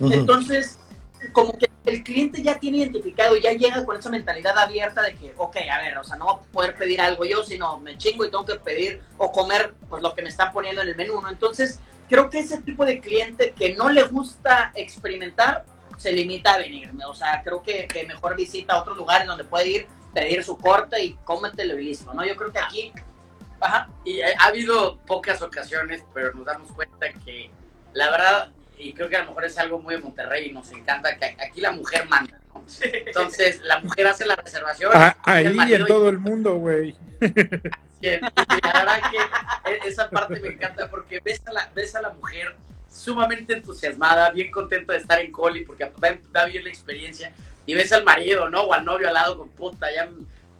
[0.00, 0.78] Entonces,
[1.32, 5.34] como que el cliente ya tiene identificado, ya llega con esa mentalidad abierta de que,
[5.36, 8.24] ok, a ver, o sea, no voy a poder pedir algo yo, sino me chingo
[8.24, 11.20] y tengo que pedir o comer pues lo que me están poniendo en el menú,
[11.20, 11.30] ¿no?
[11.30, 15.64] Entonces, creo que ese tipo de cliente que no le gusta experimentar,
[15.96, 17.04] se limita a venirme.
[17.04, 20.58] O sea, creo que, que mejor visita a otros lugares donde puede ir, pedir su
[20.58, 22.24] corte y cómetelo y listo, ¿no?
[22.24, 22.92] Yo creo que aquí
[23.62, 23.88] Ajá.
[24.04, 27.50] Y ha habido pocas ocasiones, pero nos damos cuenta que
[27.92, 28.50] la verdad,
[28.82, 31.24] y creo que a lo mejor es algo muy de Monterrey y nos encanta que
[31.24, 32.38] aquí la mujer manda.
[32.54, 32.64] ¿no?
[32.80, 34.90] Entonces, la mujer hace la reservación.
[34.94, 36.96] Ah, ahí en todo el mundo, güey.
[38.00, 42.10] la verdad que e-, esa parte me encanta porque ves a la, ves a la
[42.10, 42.56] mujer
[42.90, 47.32] sumamente entusiasmada, bien contento de estar en Coli porque va, bien la experiencia
[47.64, 48.62] y ves al marido, ¿no?
[48.62, 50.08] O al novio al lado con puta, ya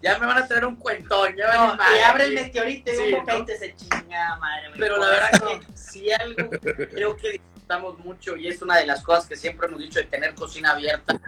[0.03, 1.97] ya me van a traer un cuentón, ya No, vale madre.
[1.99, 3.47] y abre el meteorito y Sí, un ¿no?
[3.47, 4.69] se chinga, madre.
[4.69, 4.81] güey.
[4.81, 6.51] Pero la verdad que si algo
[6.91, 7.41] creo que
[7.79, 11.21] mucho y es una de las cosas que siempre hemos dicho de tener cocina abierta,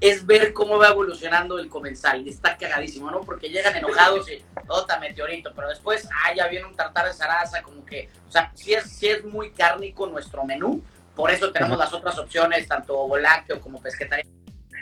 [0.00, 2.24] es ver cómo va evolucionando el comensal.
[2.24, 3.20] Y está cagadísimo, ¿no?
[3.22, 7.62] Porque llegan enojados y, otra meteorito, pero después, ah, ya viene un tartar de zaraza,
[7.62, 10.82] como que, o sea, sí es, sí es muy cárnico nuestro menú,
[11.16, 14.24] por eso tenemos las otras opciones, tanto lácteo como pesquetaria,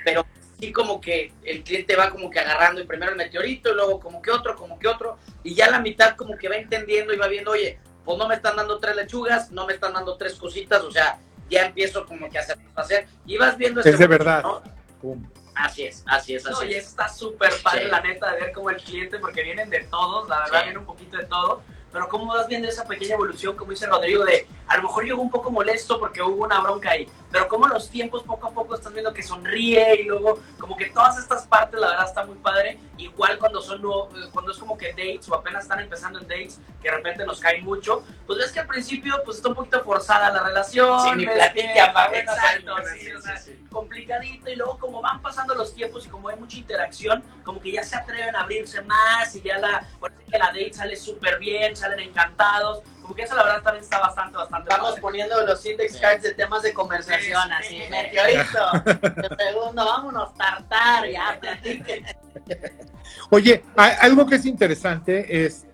[0.05, 0.27] pero
[0.59, 4.01] sí como que el cliente va como que agarrando y primero el meteorito y luego
[4.01, 7.17] como que otro, como que otro, y ya la mitad como que va entendiendo y
[7.17, 10.35] va viendo, oye, pues no me están dando tres lechugas, no me están dando tres
[10.35, 11.19] cositas, o sea,
[11.51, 14.43] ya empiezo como que a satisfacer y vas viendo Es de verdad.
[14.43, 14.63] ¿no?
[15.03, 15.29] Pum.
[15.57, 16.87] Así es, así es, No, así y es.
[16.89, 17.91] está súper padre, Sí.
[17.91, 20.65] la neta, de ver como el cliente, porque vienen de todos, la verdad, Sí.
[20.65, 21.63] viene un poquito de todo.
[21.97, 25.23] Pero cómo vas viendo esa pequeña evolución, como dice Rodrigo, de a lo mejor llegó
[25.23, 28.75] un poco molesto porque hubo una bronca ahí, pero como los tiempos poco a poco
[28.75, 32.37] estás viendo que sonríe y luego como que todas estas partes, la verdad, está muy
[32.37, 32.79] padre.
[32.99, 36.61] Igual cuando son nuevo- cuando es como que dates o apenas están empezando en dates,
[36.83, 39.83] que de repente nos caen mucho, pues ves que al principio pues está un poquito
[39.83, 41.01] forzada la relación.
[41.01, 41.73] Sí, ni platica,
[42.11, 46.11] que- Exacto, sí, o sea, sí, complicadito y luego como van pasando los tiempos y
[46.11, 49.87] como hay mucha interacción, como que ya se atreven a abrirse más y ya la,
[50.31, 54.01] que la date sale súper bien, salen encantados, como que eso la verdad también está
[54.01, 55.03] bastante, bastante Vamos padre.
[55.03, 56.01] poniendo los index Sí.
[56.01, 57.91] cards de temas de conversación, Sí, así, sí.
[57.91, 61.39] meteorito, de segundo, vámonos, tartar, ya.
[63.31, 65.67] Oye, algo que es interesante es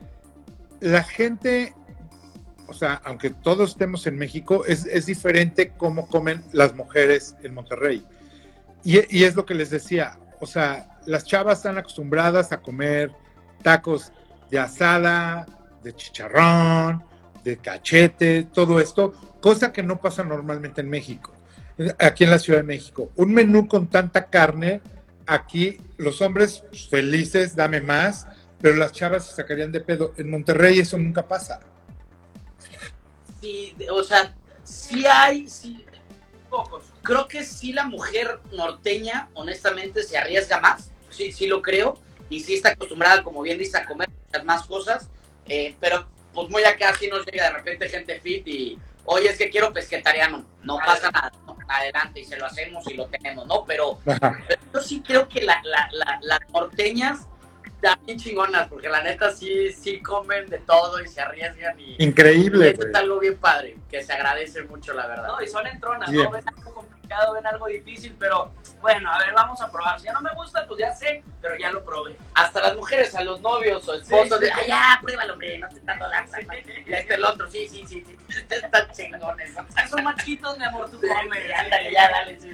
[0.80, 1.74] la gente,
[2.66, 7.54] o sea, aunque todos estemos en México, es, es diferente cómo comen las mujeres en
[7.54, 8.04] Monterrey.
[8.84, 13.10] Y, y es lo que les decía, o sea, las chavas están acostumbradas a comer
[13.62, 14.12] tacos
[14.50, 15.46] de asada,
[15.82, 17.04] de chicharrón,
[17.44, 21.32] de cachete, todo esto, cosa que no pasa normalmente en México,
[21.98, 23.10] aquí en la Ciudad de México.
[23.16, 24.80] Un menú con tanta carne,
[25.26, 28.26] aquí los hombres felices, dame más,
[28.60, 30.14] pero las chavas se sacarían de pedo.
[30.16, 31.60] En Monterrey eso nunca pasa.
[33.40, 35.84] Sí, o sea, sí hay, sí,
[36.48, 36.84] Pocos.
[37.02, 41.98] creo que sí la mujer norteña, honestamente, se arriesga más, sí, sí lo creo,
[42.30, 44.08] y sí está acostumbrada, como bien dice, a comer
[44.44, 45.08] más cosas,
[45.46, 49.38] eh, pero pues muy acá sí nos llega de repente gente fit y, oye, es
[49.38, 51.56] que quiero pesquetariano, no pasa nada, ¿no?
[51.68, 53.64] adelante, y se lo hacemos y lo tenemos, ¿no?
[53.64, 57.20] Pero, pero yo sí creo que la- la- la- las norteñas
[57.80, 61.96] también chingonas, porque la neta sí, sí comen de todo y se arriesgan y...
[62.02, 62.90] Increíble, Eso güey.
[62.90, 65.26] es algo bien padre, que se agradece mucho, la verdad.
[65.26, 66.30] No, y son entronas, Bien.
[66.30, 66.36] ¿no?
[66.36, 66.81] Algo
[67.12, 69.98] complicado, ven algo difícil, pero bueno, a ver, vamos a probar.
[70.00, 72.16] Si ya no me gusta, pues ya sé, pero ya lo probé.
[72.34, 74.52] Hasta las mujeres, a los novios o esposos, Sí, de, sí.
[74.60, 76.38] ay, ya, pruébalo, hombre, no te dando lanza.
[76.42, 78.16] Y este el otro, sí, sí, sí, sí,
[78.50, 79.54] están chingones.
[79.54, 79.66] ¿no?
[79.88, 81.54] Son machitos, mi amor, tú Sí, come.
[81.54, 82.50] ándale, ya, dale, sí.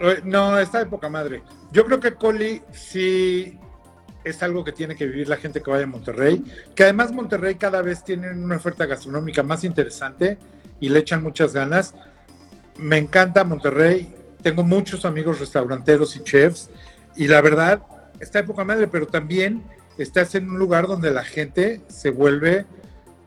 [0.00, 1.42] Eh, No, está de poca madre.
[1.70, 3.58] Yo creo que Coli sí
[4.24, 6.42] es algo que tiene que vivir la gente que vaya a Monterrey,
[6.74, 10.38] que además Monterrey cada vez tiene una oferta gastronómica más interesante
[10.80, 11.94] y le echan muchas ganas.
[12.78, 14.12] Me encanta Monterrey,
[14.42, 16.70] tengo muchos amigos restauranteros y chefs
[17.16, 17.82] y la verdad
[18.20, 19.62] está de poca madre, pero también
[19.96, 22.66] estás en un lugar donde la gente se vuelve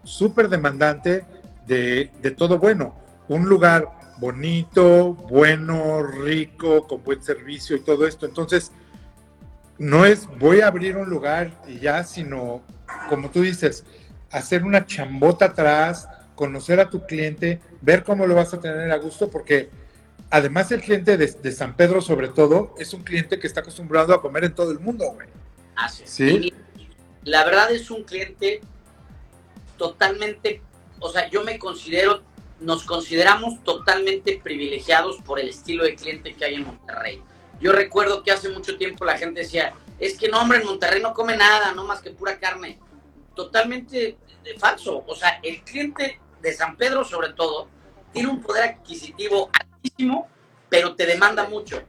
[0.03, 1.25] súper demandante
[1.65, 2.95] de, de todo bueno.
[3.29, 3.89] Un lugar
[4.19, 8.25] bonito, bueno, rico, con buen servicio y todo esto.
[8.25, 8.71] Entonces,
[9.77, 12.63] no es voy a abrir un lugar y ya, sino,
[13.09, 13.85] como tú dices,
[14.31, 18.97] hacer una chambota atrás, conocer a tu cliente, ver cómo lo vas a tener a
[18.97, 19.69] gusto, porque
[20.29, 24.13] además el cliente de, de San Pedro, sobre todo, es un cliente que está acostumbrado
[24.13, 25.27] a comer en todo el mundo, güey.
[25.75, 26.09] Así es.
[26.09, 26.53] Sí.
[27.23, 28.61] Y la verdad es un cliente
[29.77, 30.61] totalmente,
[30.99, 32.23] o sea, yo me considero,
[32.59, 37.21] nos consideramos totalmente privilegiados por el estilo de cliente que hay en Monterrey.
[37.59, 41.01] Yo recuerdo que hace mucho tiempo la gente decía, es que no, hombre, en Monterrey
[41.01, 42.79] no come nada, no más que pura carne.
[43.35, 45.03] Totalmente eh, falso.
[45.07, 47.67] O sea, el cliente de San Pedro, sobre todo,
[48.13, 50.27] tiene un poder adquisitivo altísimo,
[50.69, 51.81] pero te demanda mucho.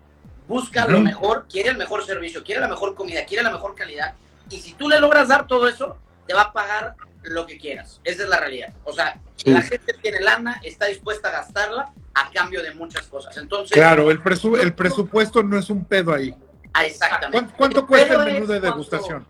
[0.47, 4.15] Busca lo mejor, quiere el mejor servicio, quiere la mejor comida, quiere la mejor calidad.
[4.51, 5.97] Y si tú le logras dar todo eso,
[6.27, 8.01] te va a pagar lo que quieras.
[8.05, 8.73] Esa es la realidad.
[8.85, 9.51] O sea, Sí.
[9.51, 13.37] la gente tiene lana, está dispuesta a gastarla a cambio de muchas cosas.
[13.37, 16.35] Entonces, Claro, el, presu- el presupuesto no es un pedo ahí.
[16.73, 17.37] ah, exactamente.
[17.57, 19.27] ¿Cuánto, cuánto cuesta el menú de cuando- degustación?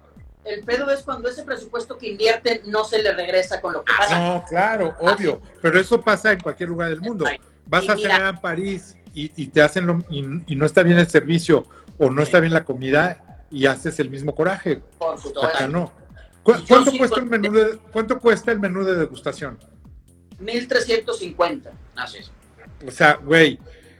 [0.48, 3.92] El pedo es cuando ese presupuesto que invierte no se le regresa con lo que
[3.92, 4.18] Ah, pasa.
[4.18, 7.26] No, claro, obvio, pero eso pasa en cualquier lugar del mundo.
[7.66, 10.82] Vas Y a cenar en París y, y te hacen lo, y, y no está
[10.82, 11.66] bien el servicio
[11.98, 14.80] o no está bien la comida y haces el mismo coraje.
[14.98, 15.46] Por supuesto.
[15.46, 15.92] Acá no.
[16.42, 19.58] ¿Cu- Yo ¿Cuánto sí cuesta el menú de cuánto cuesta el menú de degustación?
[20.38, 21.70] 1350.
[21.96, 22.30] Así es.
[22.86, 23.58] O sea, güey,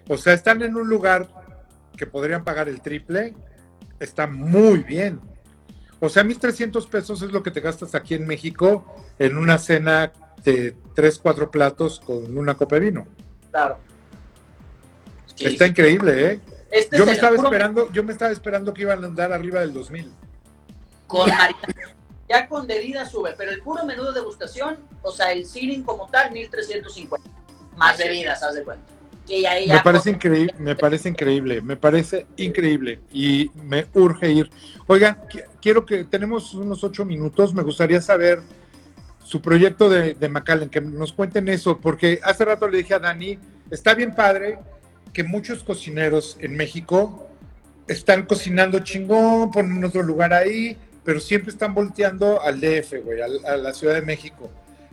[0.09, 1.29] o sea, están en un lugar
[1.97, 3.35] que podrían pagar el triple,
[3.99, 5.21] está muy bien.
[6.01, 8.85] O sea, 1.300 pesos es lo que te gastas aquí en México
[9.19, 10.13] en una cena
[10.45, 13.09] de 3, 4 platos con una copa de vino.
[13.51, 13.79] Claro.
[15.35, 16.41] Sí, Está increíble, ¿eh?
[16.71, 19.73] Este Yo me estaba esperando, yo me estaba esperando que iban a andar arriba del
[19.73, 20.13] 2000.
[21.07, 21.31] con.
[22.29, 26.09] Ya con bebida sube, pero el puro menú de degustación, o sea, el seating como
[26.09, 27.27] tal, 1350.
[27.75, 28.93] Más bebidas, haz de cuenta.
[29.29, 34.31] Y ahí ya Me parece increíble, me parece increíble, me parece increíble y me urge
[34.31, 34.51] ir.
[34.87, 38.41] Oigan, qui- quiero que tenemos unos ocho minutos, me gustaría saber
[39.23, 42.99] su proyecto de, de McAllen, que nos cuenten eso, porque hace rato le dije a
[42.99, 43.39] Dani,
[43.71, 44.59] está bien padre
[45.13, 47.29] que muchos cocineros en México
[47.87, 53.45] están cocinando chingón, ponen otro lugar ahí, pero siempre están volteando al DF, güey, al-
[53.45, 54.51] a, la Ciudad de México.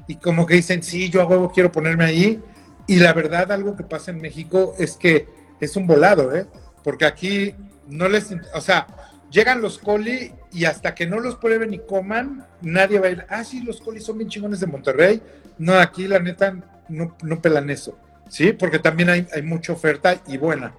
[0.07, 2.41] Y como que dicen, sí, yo a huevo quiero ponerme ahí.
[2.87, 5.27] Y la verdad, algo que pasa en México es que
[5.59, 6.45] es un volado, ¿eh?
[6.83, 7.55] Porque aquí
[7.87, 8.85] no les, o sea,
[9.31, 13.25] llegan los coli y hasta que no los prueben y coman, nadie va a ir,
[13.29, 15.21] ah, sí, los colis son bien chingones de Monterrey.
[15.57, 16.55] No, aquí la neta
[16.89, 17.97] no, no pelan eso,
[18.29, 18.53] ¿sí?
[18.53, 20.73] Porque también hay, hay mucha oferta y buena.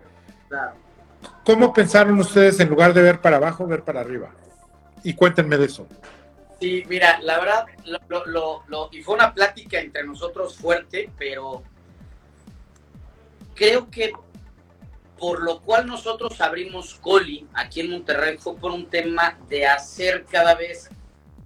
[0.49, 0.75] Claro.
[1.45, 4.31] ¿Cómo pensaron ustedes en lugar de ver para abajo, ver para arriba?
[5.03, 5.87] Y cuéntenme de eso.
[6.61, 11.63] Sí, mira, la verdad, lo- lo- lo- y fue una plática entre nosotros fuerte, pero
[13.57, 14.13] creo que
[15.19, 20.27] por lo cual nosotros abrimos Coli aquí en Monterrey fue por un tema de hacer
[20.31, 20.91] cada vez,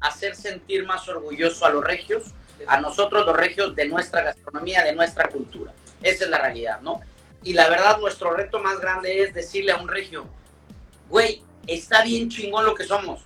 [0.01, 2.35] hacer sentir más orgulloso a los regios,
[2.67, 5.73] a nosotros los regios de nuestra gastronomía, de nuestra cultura.
[6.03, 7.01] Esa es la realidad, ¿no?
[7.43, 10.27] Y la verdad, nuestro reto más grande es decirle a un regio,
[11.09, 13.23] güey, está bien chingón lo que somos.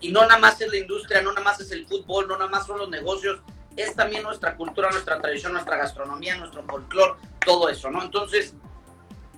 [0.00, 2.50] Y no nada más es la industria, no nada más es el fútbol, no nada
[2.50, 3.40] más son los negocios,
[3.76, 7.14] es también nuestra cultura, nuestra tradición, nuestra gastronomía, nuestro folclore,
[7.44, 8.02] todo eso, ¿no?
[8.02, 8.54] Entonces,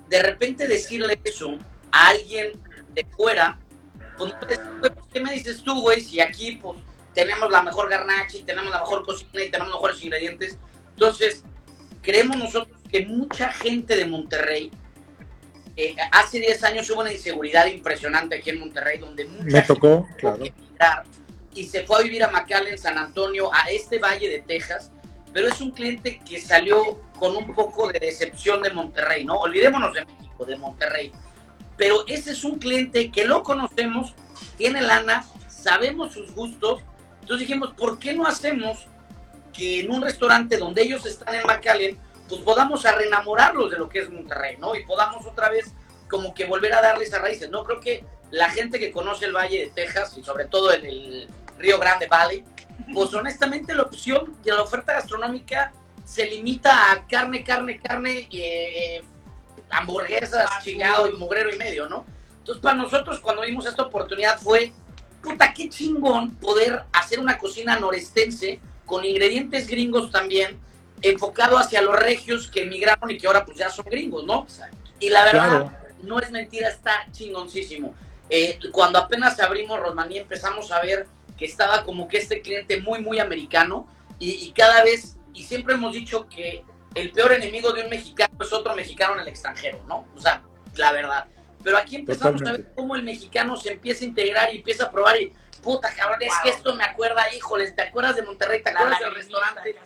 [0.08, 1.56] de repente decirle eso
[1.90, 2.52] a alguien
[2.92, 3.58] de fuera,
[4.18, 4.34] pues,
[4.80, 6.00] pues, ¿qué me dices tú, güey?
[6.00, 6.78] Si aquí, pues,
[7.14, 10.58] tenemos la mejor garnacha y tenemos la mejor cocina y tenemos mejores ingredientes.
[10.90, 11.44] Entonces,
[12.02, 14.70] creemos nosotros que mucha gente de Monterrey,
[15.76, 19.66] eh, hace 10 años hubo una inseguridad impresionante aquí en Monterrey, donde mucha Me gente
[19.66, 20.38] tocó, tuvo claro.
[20.42, 21.04] que emigrar
[21.54, 24.90] y se fue a vivir a McAllen, San Antonio, a este valle de Texas,
[25.32, 29.36] pero es un cliente que salió con un poco de decepción de Monterrey, ¿no?
[29.36, 31.12] Olvidémonos de México, de Monterrey.
[31.76, 34.14] Pero ese es un cliente que lo conocemos,
[34.56, 36.82] tiene lana, sabemos sus gustos,
[37.20, 38.86] entonces dijimos, ¿por qué no hacemos
[39.54, 41.98] que en un restaurante donde ellos están en McAllen,
[42.28, 44.74] pues podamos a reenamorarlos de lo que es Monterrey, ¿no?
[44.74, 45.72] Y podamos otra vez
[46.10, 47.64] como que volver a darles a raíces, ¿no?
[47.64, 51.28] Creo que la gente que conoce el Valle de Texas y sobre todo el, el
[51.58, 52.44] Río Grande Valley,
[52.92, 55.72] pues honestamente la opción de la oferta gastronómica
[56.04, 59.02] se limita a carne, carne, carne, eh,
[59.70, 62.04] hamburguesas, chingado y mugrero y medio, ¿no?
[62.38, 64.72] Entonces para nosotros cuando vimos esta oportunidad fue,
[65.22, 70.58] puta, qué chingón poder hacer una cocina norestense con ingredientes gringos también,
[71.00, 74.46] enfocado hacia los regios que emigraron y que ahora pues ya son gringos, ¿no?
[75.00, 75.72] Y la verdad, Claro.
[76.02, 77.94] no es mentira, está chingoncísimo.
[78.28, 81.06] Eh, cuando apenas abrimos Rosmaní empezamos a ver
[81.46, 83.88] estaba como que este cliente muy, muy americano
[84.18, 86.64] y, y cada vez, y siempre hemos dicho que
[86.94, 90.06] el peor enemigo de un mexicano es otro mexicano en el extranjero, ¿no?
[90.14, 90.42] O sea,
[90.76, 91.26] la verdad.
[91.62, 92.68] Pero aquí empezamos a Totalmente.
[92.68, 95.32] ver cómo el mexicano se empieza a integrar y empieza a probar y,
[95.62, 98.62] puta cabrón, es que esto me acuerda, híjoles, ¿te acuerdas de Monterrey?
[98.62, 99.76] ¿Te acuerdas del restaurante?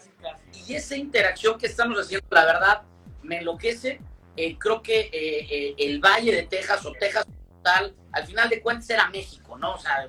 [0.67, 2.83] y esa interacción que estamos haciendo, la verdad,
[3.23, 4.01] me enloquece.
[4.37, 7.27] Eh, creo que eh, eh, el Valle de Texas o Texas
[7.63, 9.75] tal, al final de cuentas era México, ¿no?
[9.75, 10.09] O sea,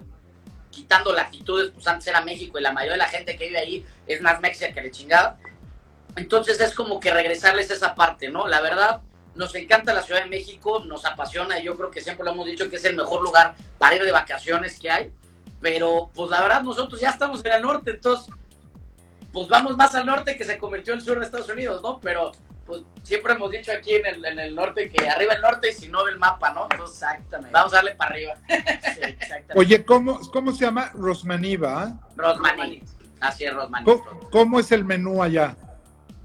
[0.80, 3.86] quitando latitudes, pues antes era México y la mayoría de la gente que vive ahí
[4.08, 5.38] es más mexica que le chingada.
[6.16, 8.48] Entonces es como que regresarles esa parte, ¿no?
[8.48, 9.02] La verdad,
[9.36, 12.46] nos encanta la Ciudad de México, nos apasiona y yo creo que siempre lo hemos
[12.46, 15.12] dicho que es el mejor lugar para ir de vacaciones que hay.
[15.62, 18.34] Pero pues la verdad nosotros ya estamos en el norte, entonces
[19.34, 22.00] pues vamos más al norte que se convirtió en el sur de Estados Unidos, ¿no?
[22.00, 22.32] Pero
[22.70, 25.74] pues siempre hemos dicho aquí en el, en el norte que arriba el norte y
[25.74, 26.68] si no ve el mapa, ¿no?
[26.70, 27.52] Entonces Exactamente.
[27.52, 28.36] vamos a darle para arriba.
[28.48, 29.54] Sí, exactamente.
[29.56, 30.92] Oye, ¿cómo, cómo se llama?
[30.94, 32.00] Rosmaniva.
[32.16, 32.84] Rosmaní.
[33.20, 33.86] Así es, Rosmaní.
[33.86, 35.56] ¿Cómo, cómo es el menú allá?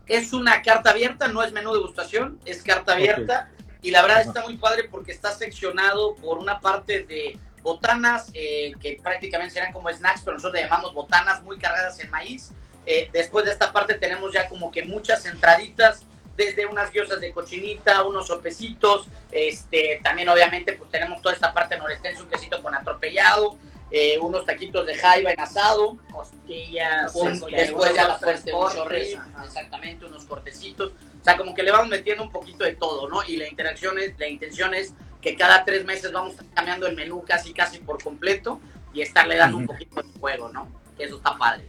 [0.06, 3.50] Es una carta abierta, no es menú degustación, es carta abierta.
[3.80, 4.28] Y la verdad Ajá.
[4.28, 9.72] está muy padre porque está seccionado por una parte de botanas, eh, que prácticamente serán
[9.72, 12.52] como snacks, pero nosotros le llamamos botanas muy cargadas en maíz.
[12.84, 16.04] Eh, después de esta parte tenemos ya como que muchas entraditas,
[16.36, 21.76] desde unas guiosas de cochinita, unos sopecitos, este, también obviamente pues tenemos toda esta parte
[21.76, 23.56] norestense, un quesito con atropellado,
[23.90, 28.64] eh, unos taquitos de jaiba en asado, Costillas, un- costillas, después ya la fuente un
[28.66, 29.44] ajá.
[29.44, 30.92] exactamente, unos cortecitos.
[31.20, 33.22] O sea, como que le vamos metiendo un poquito de todo, ¿no?
[33.26, 37.24] Y la interacción es, la intención es que cada tres meses vamos cambiando el menú
[37.26, 38.60] casi, casi por completo.
[38.92, 40.68] y estarle dando un poquito de juego, ¿no?
[40.96, 41.64] Que eso está padre.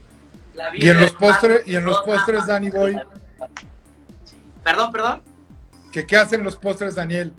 [0.54, 3.02] La vida Y en los es postres, y en los postres, Danny Boy,
[4.66, 5.24] Perdón, perdón.
[5.94, 7.32] ¿qué, ¿qué hacen los postres, Daniel?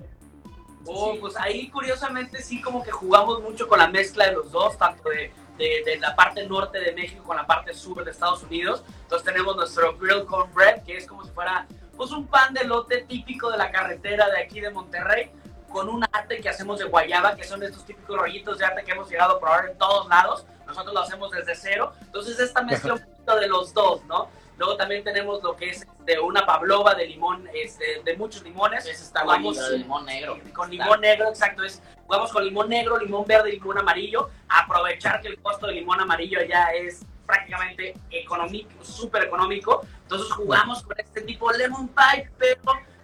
[0.87, 4.79] Oh, pues ahí curiosamente sí como que jugamos mucho con la mezcla de los dos,
[4.79, 8.45] tanto de, de- de la parte norte de México con la parte sur de Estados
[8.45, 8.85] Unidos.
[9.03, 11.66] Entonces tenemos nuestro grilled cornbread, que es como si fuera
[11.97, 15.31] pues un pan de lote típico de la carretera de aquí de Monterrey,
[15.68, 18.93] con un arte que hacemos de guayaba, que son estos típicos rollitos de arte que
[18.93, 20.47] hemos llegado a probar en todos lados.
[20.66, 21.93] Nosotros lo hacemos desde cero.
[22.03, 24.29] Entonces esta mezcla un poquito de los dos, ¿no?
[24.59, 28.86] Luego también tenemos lo que es de una pavlova de limón, este, de muchos limones.
[28.86, 30.38] Ese está Jugamos, de limón negro.
[30.54, 31.62] Con limón negro, exacto.
[31.62, 34.30] Es, jugamos con limón negro, limón verde y limón amarillo.
[34.48, 39.84] Aprovechar que el costo de limón amarillo ya es prácticamente económico, súper económico.
[40.02, 42.61] Entonces jugamos con este tipo de lemon pie, pero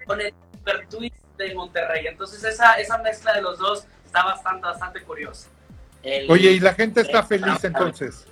[0.06, 2.06] con el super twist de Monterrey.
[2.06, 5.48] Entonces esa, esa mezcla de los dos está bastante, bastante curiosa.
[6.02, 8.26] El- Oye, y la gente está feliz entonces.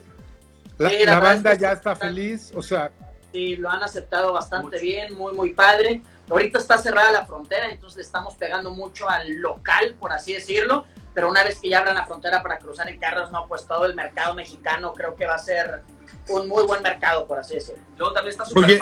[0.78, 2.90] La, Sí, la la verdad banda es que ya está- feliz, o sea,
[3.32, 4.82] Sí, lo han aceptado bastante Mucho.
[4.82, 6.02] bien, muy, muy padre.
[6.28, 10.84] Ahorita está cerrada la frontera, entonces le estamos pegando mucho al local, por así decirlo.
[11.14, 13.84] Pero una vez que ya abran la frontera para cruzar en carros, no, pues todo
[13.86, 15.82] el mercado mexicano creo que va a ser
[16.28, 17.82] un muy buen mercado, por así decirlo.
[17.98, 18.80] Luego también está súper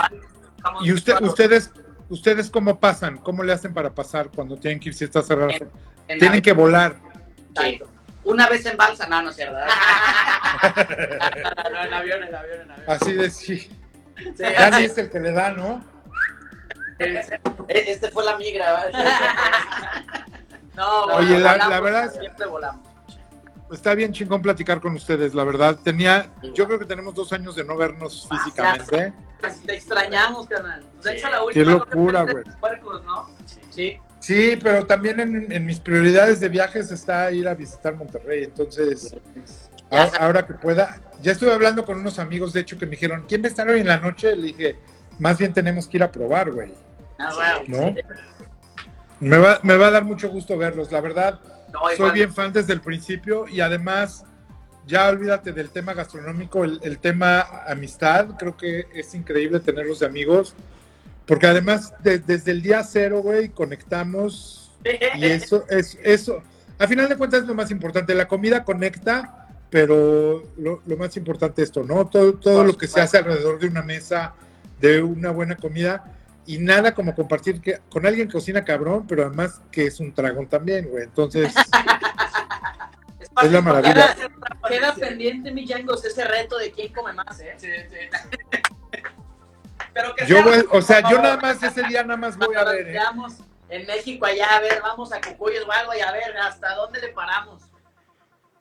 [0.82, 1.70] ¿y usted, ustedes,
[2.11, 3.16] ustedes cómo pasan?
[3.18, 5.53] ¿Cómo le hacen para pasar cuando tienen que ir si está cerrada?
[5.53, 5.70] En-
[6.09, 6.96] en Tienen que volar.
[7.59, 7.80] Sí.
[8.24, 9.57] Una vez en balsa, no, no es cierto.
[11.72, 12.90] no, en avión, en avión, en avión.
[12.90, 13.70] Así de sí.
[14.19, 15.83] Sí, Dani es el que le da, ¿no?
[17.69, 19.05] Este fue la migra, ¿verdad?
[20.75, 22.87] No, Oye, la- volamos, la verdad Siempre volamos.
[23.73, 25.77] Está bien chingón platicar con ustedes, la verdad.
[25.83, 29.12] Tenía, yo creo que tenemos dos años de no vernos físicamente.
[29.66, 30.83] Te extrañamos, carnal.
[31.03, 33.03] De hecho, la Qué última locura, fue güey.
[33.05, 33.29] ¿no?
[33.71, 33.99] Sí.
[34.21, 38.45] Sí, pero también en, en mis prioridades de viajes está ir a visitar Monterrey.
[38.45, 39.14] Entonces,
[39.91, 42.93] Ya a- ahora que pueda, ya estuve hablando con unos amigos, de hecho, que me
[42.93, 44.34] dijeron, ¿quién va a estar hoy en la noche?
[44.36, 44.76] Le dije,
[45.18, 46.72] más bien tenemos que ir a probar, güey.
[47.18, 47.32] Ah,
[47.66, 47.95] bueno.
[47.95, 47.95] ¿No?
[49.20, 51.41] Me va, me va a dar mucho gusto verlos, la verdad.
[51.72, 52.12] No, Soy igual.
[52.12, 54.24] bien fan desde el principio y además,
[54.86, 60.07] ya olvídate del tema gastronómico, el, el tema amistad, creo que es increíble tenerlos de
[60.07, 60.55] amigos,
[61.26, 64.70] porque además de- desde el día cero, güey, conectamos
[65.16, 66.43] y eso, es, eso,
[66.78, 71.16] a final de cuentas es lo más importante, la comida conecta, pero lo, lo más
[71.16, 72.07] importante es esto, ¿no?
[72.07, 74.35] Todo, todo lo que se hace alrededor de una mesa,
[74.81, 76.14] de una buena comida.
[76.47, 80.14] Y nada como compartir que, con alguien que cocina cabrón, pero además que es un
[80.14, 81.05] dragón también, güey.
[81.05, 81.53] Entonces,
[83.43, 84.16] es la maravilla.
[84.66, 87.55] Queda pendiente, mi Yangos, ese reto de quién come más, ¿eh?
[87.59, 88.62] Sí, sí.
[89.93, 92.55] Pero que Yo sea- voy, o sea, yo nada más ese día nada más voy
[92.55, 92.89] a ver.
[92.89, 92.99] ¿eh?
[93.71, 97.01] en México allá, a ver, vamos a Cucuyos o algo y a ver hasta dónde
[97.01, 97.68] le paramos.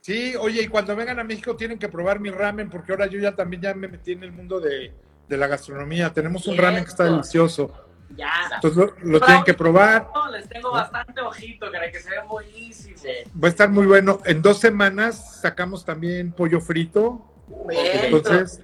[0.07, 3.19] Sí, oye, y cuando vengan a México tienen que probar mi ramen, porque ahora yo
[3.19, 4.93] ya también ya me metí en el mundo de,
[5.27, 6.13] de la gastronomía.
[6.13, 7.73] Tenemos un ramen que está delicioso.
[8.15, 8.31] Ya.
[8.55, 10.07] Entonces lo, lo tienen que probar.
[10.15, 12.97] No, les tengo bastante ojito, cara, que se ve buenísimo.
[12.97, 13.09] Sí.
[13.37, 14.21] Va a estar muy bueno.
[14.23, 17.29] En dos semanas sacamos también pollo frito.
[17.67, 18.05] Bien.
[18.05, 18.61] Entonces,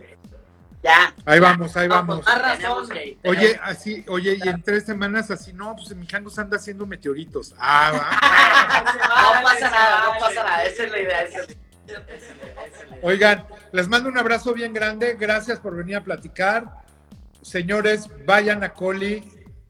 [0.84, 1.14] Ya.
[1.26, 2.16] ahí vamos, ahí No, vamos.
[2.22, 2.58] pues, más razón.
[2.60, 3.18] Tenemos que ir.
[3.24, 7.56] Oye, así, oye, y en tres semanas así, no, pues mi Jangos anda haciendo meteoritos.
[7.58, 9.34] Ah, va.
[9.34, 10.64] No pasa nada, no pasa nada.
[10.66, 11.22] Esa es la idea.
[11.24, 11.48] Esa es
[11.88, 13.00] la idea.
[13.02, 15.16] Oigan, les mando un abrazo bien grande.
[15.20, 16.66] Gracias por venir a platicar.
[17.42, 19.24] Señores, vayan a Coli,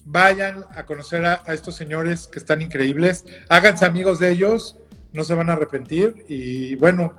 [0.06, 3.26] vayan a conocer a, a estos señores que están increíbles.
[3.50, 4.78] Háganse amigos de ellos,
[5.12, 6.26] no se van a arrepentir.
[6.28, 7.14] Y bueno,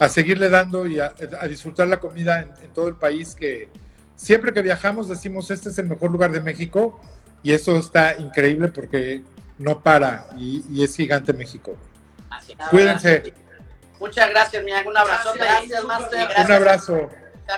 [0.00, 3.36] a seguirle dando y a, a disfrutar la comida en, en todo el país.
[3.36, 3.68] Que
[4.16, 7.00] siempre que viajamos decimos este es el mejor lugar de México.
[7.42, 9.22] Y eso está increíble porque
[9.58, 11.76] no para y, y es gigante México.
[12.30, 12.56] Así.
[12.70, 13.34] Cuídense.
[14.00, 15.38] Muchas gracias, mi Un abrazote.
[15.38, 15.84] Gracias.
[15.84, 16.46] Gracias.
[16.46, 17.10] Un abrazo.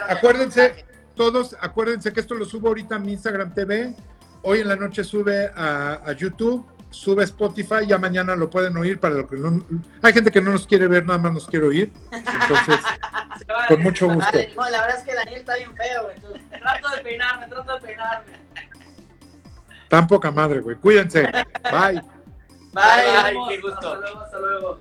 [0.08, 0.84] Acuérdense,
[1.14, 3.94] todos, acuérdense que esto lo subo ahorita a mi Instagram TV.
[4.42, 8.76] Hoy en la noche sube a, a YouTube, sube a Spotify, ya mañana lo pueden
[8.76, 9.64] oír para lo que no.
[10.02, 11.92] Hay gente que no nos quiere ver, nada más nos quiere oír.
[12.12, 12.80] Entonces,
[13.38, 14.30] Se va- con mucho gusto.
[14.32, 16.60] Vale, no, la verdad es que Daniel está bien feo, güey.
[16.60, 18.32] Trato de peinarme, trato de peinarme.
[19.88, 20.76] Tan poca madre, güey.
[20.76, 21.22] Cuídense.
[21.70, 22.02] Bye.
[22.72, 23.76] Bye, Nos qué gusto.
[23.78, 24.80] Hasta luego, hasta luego.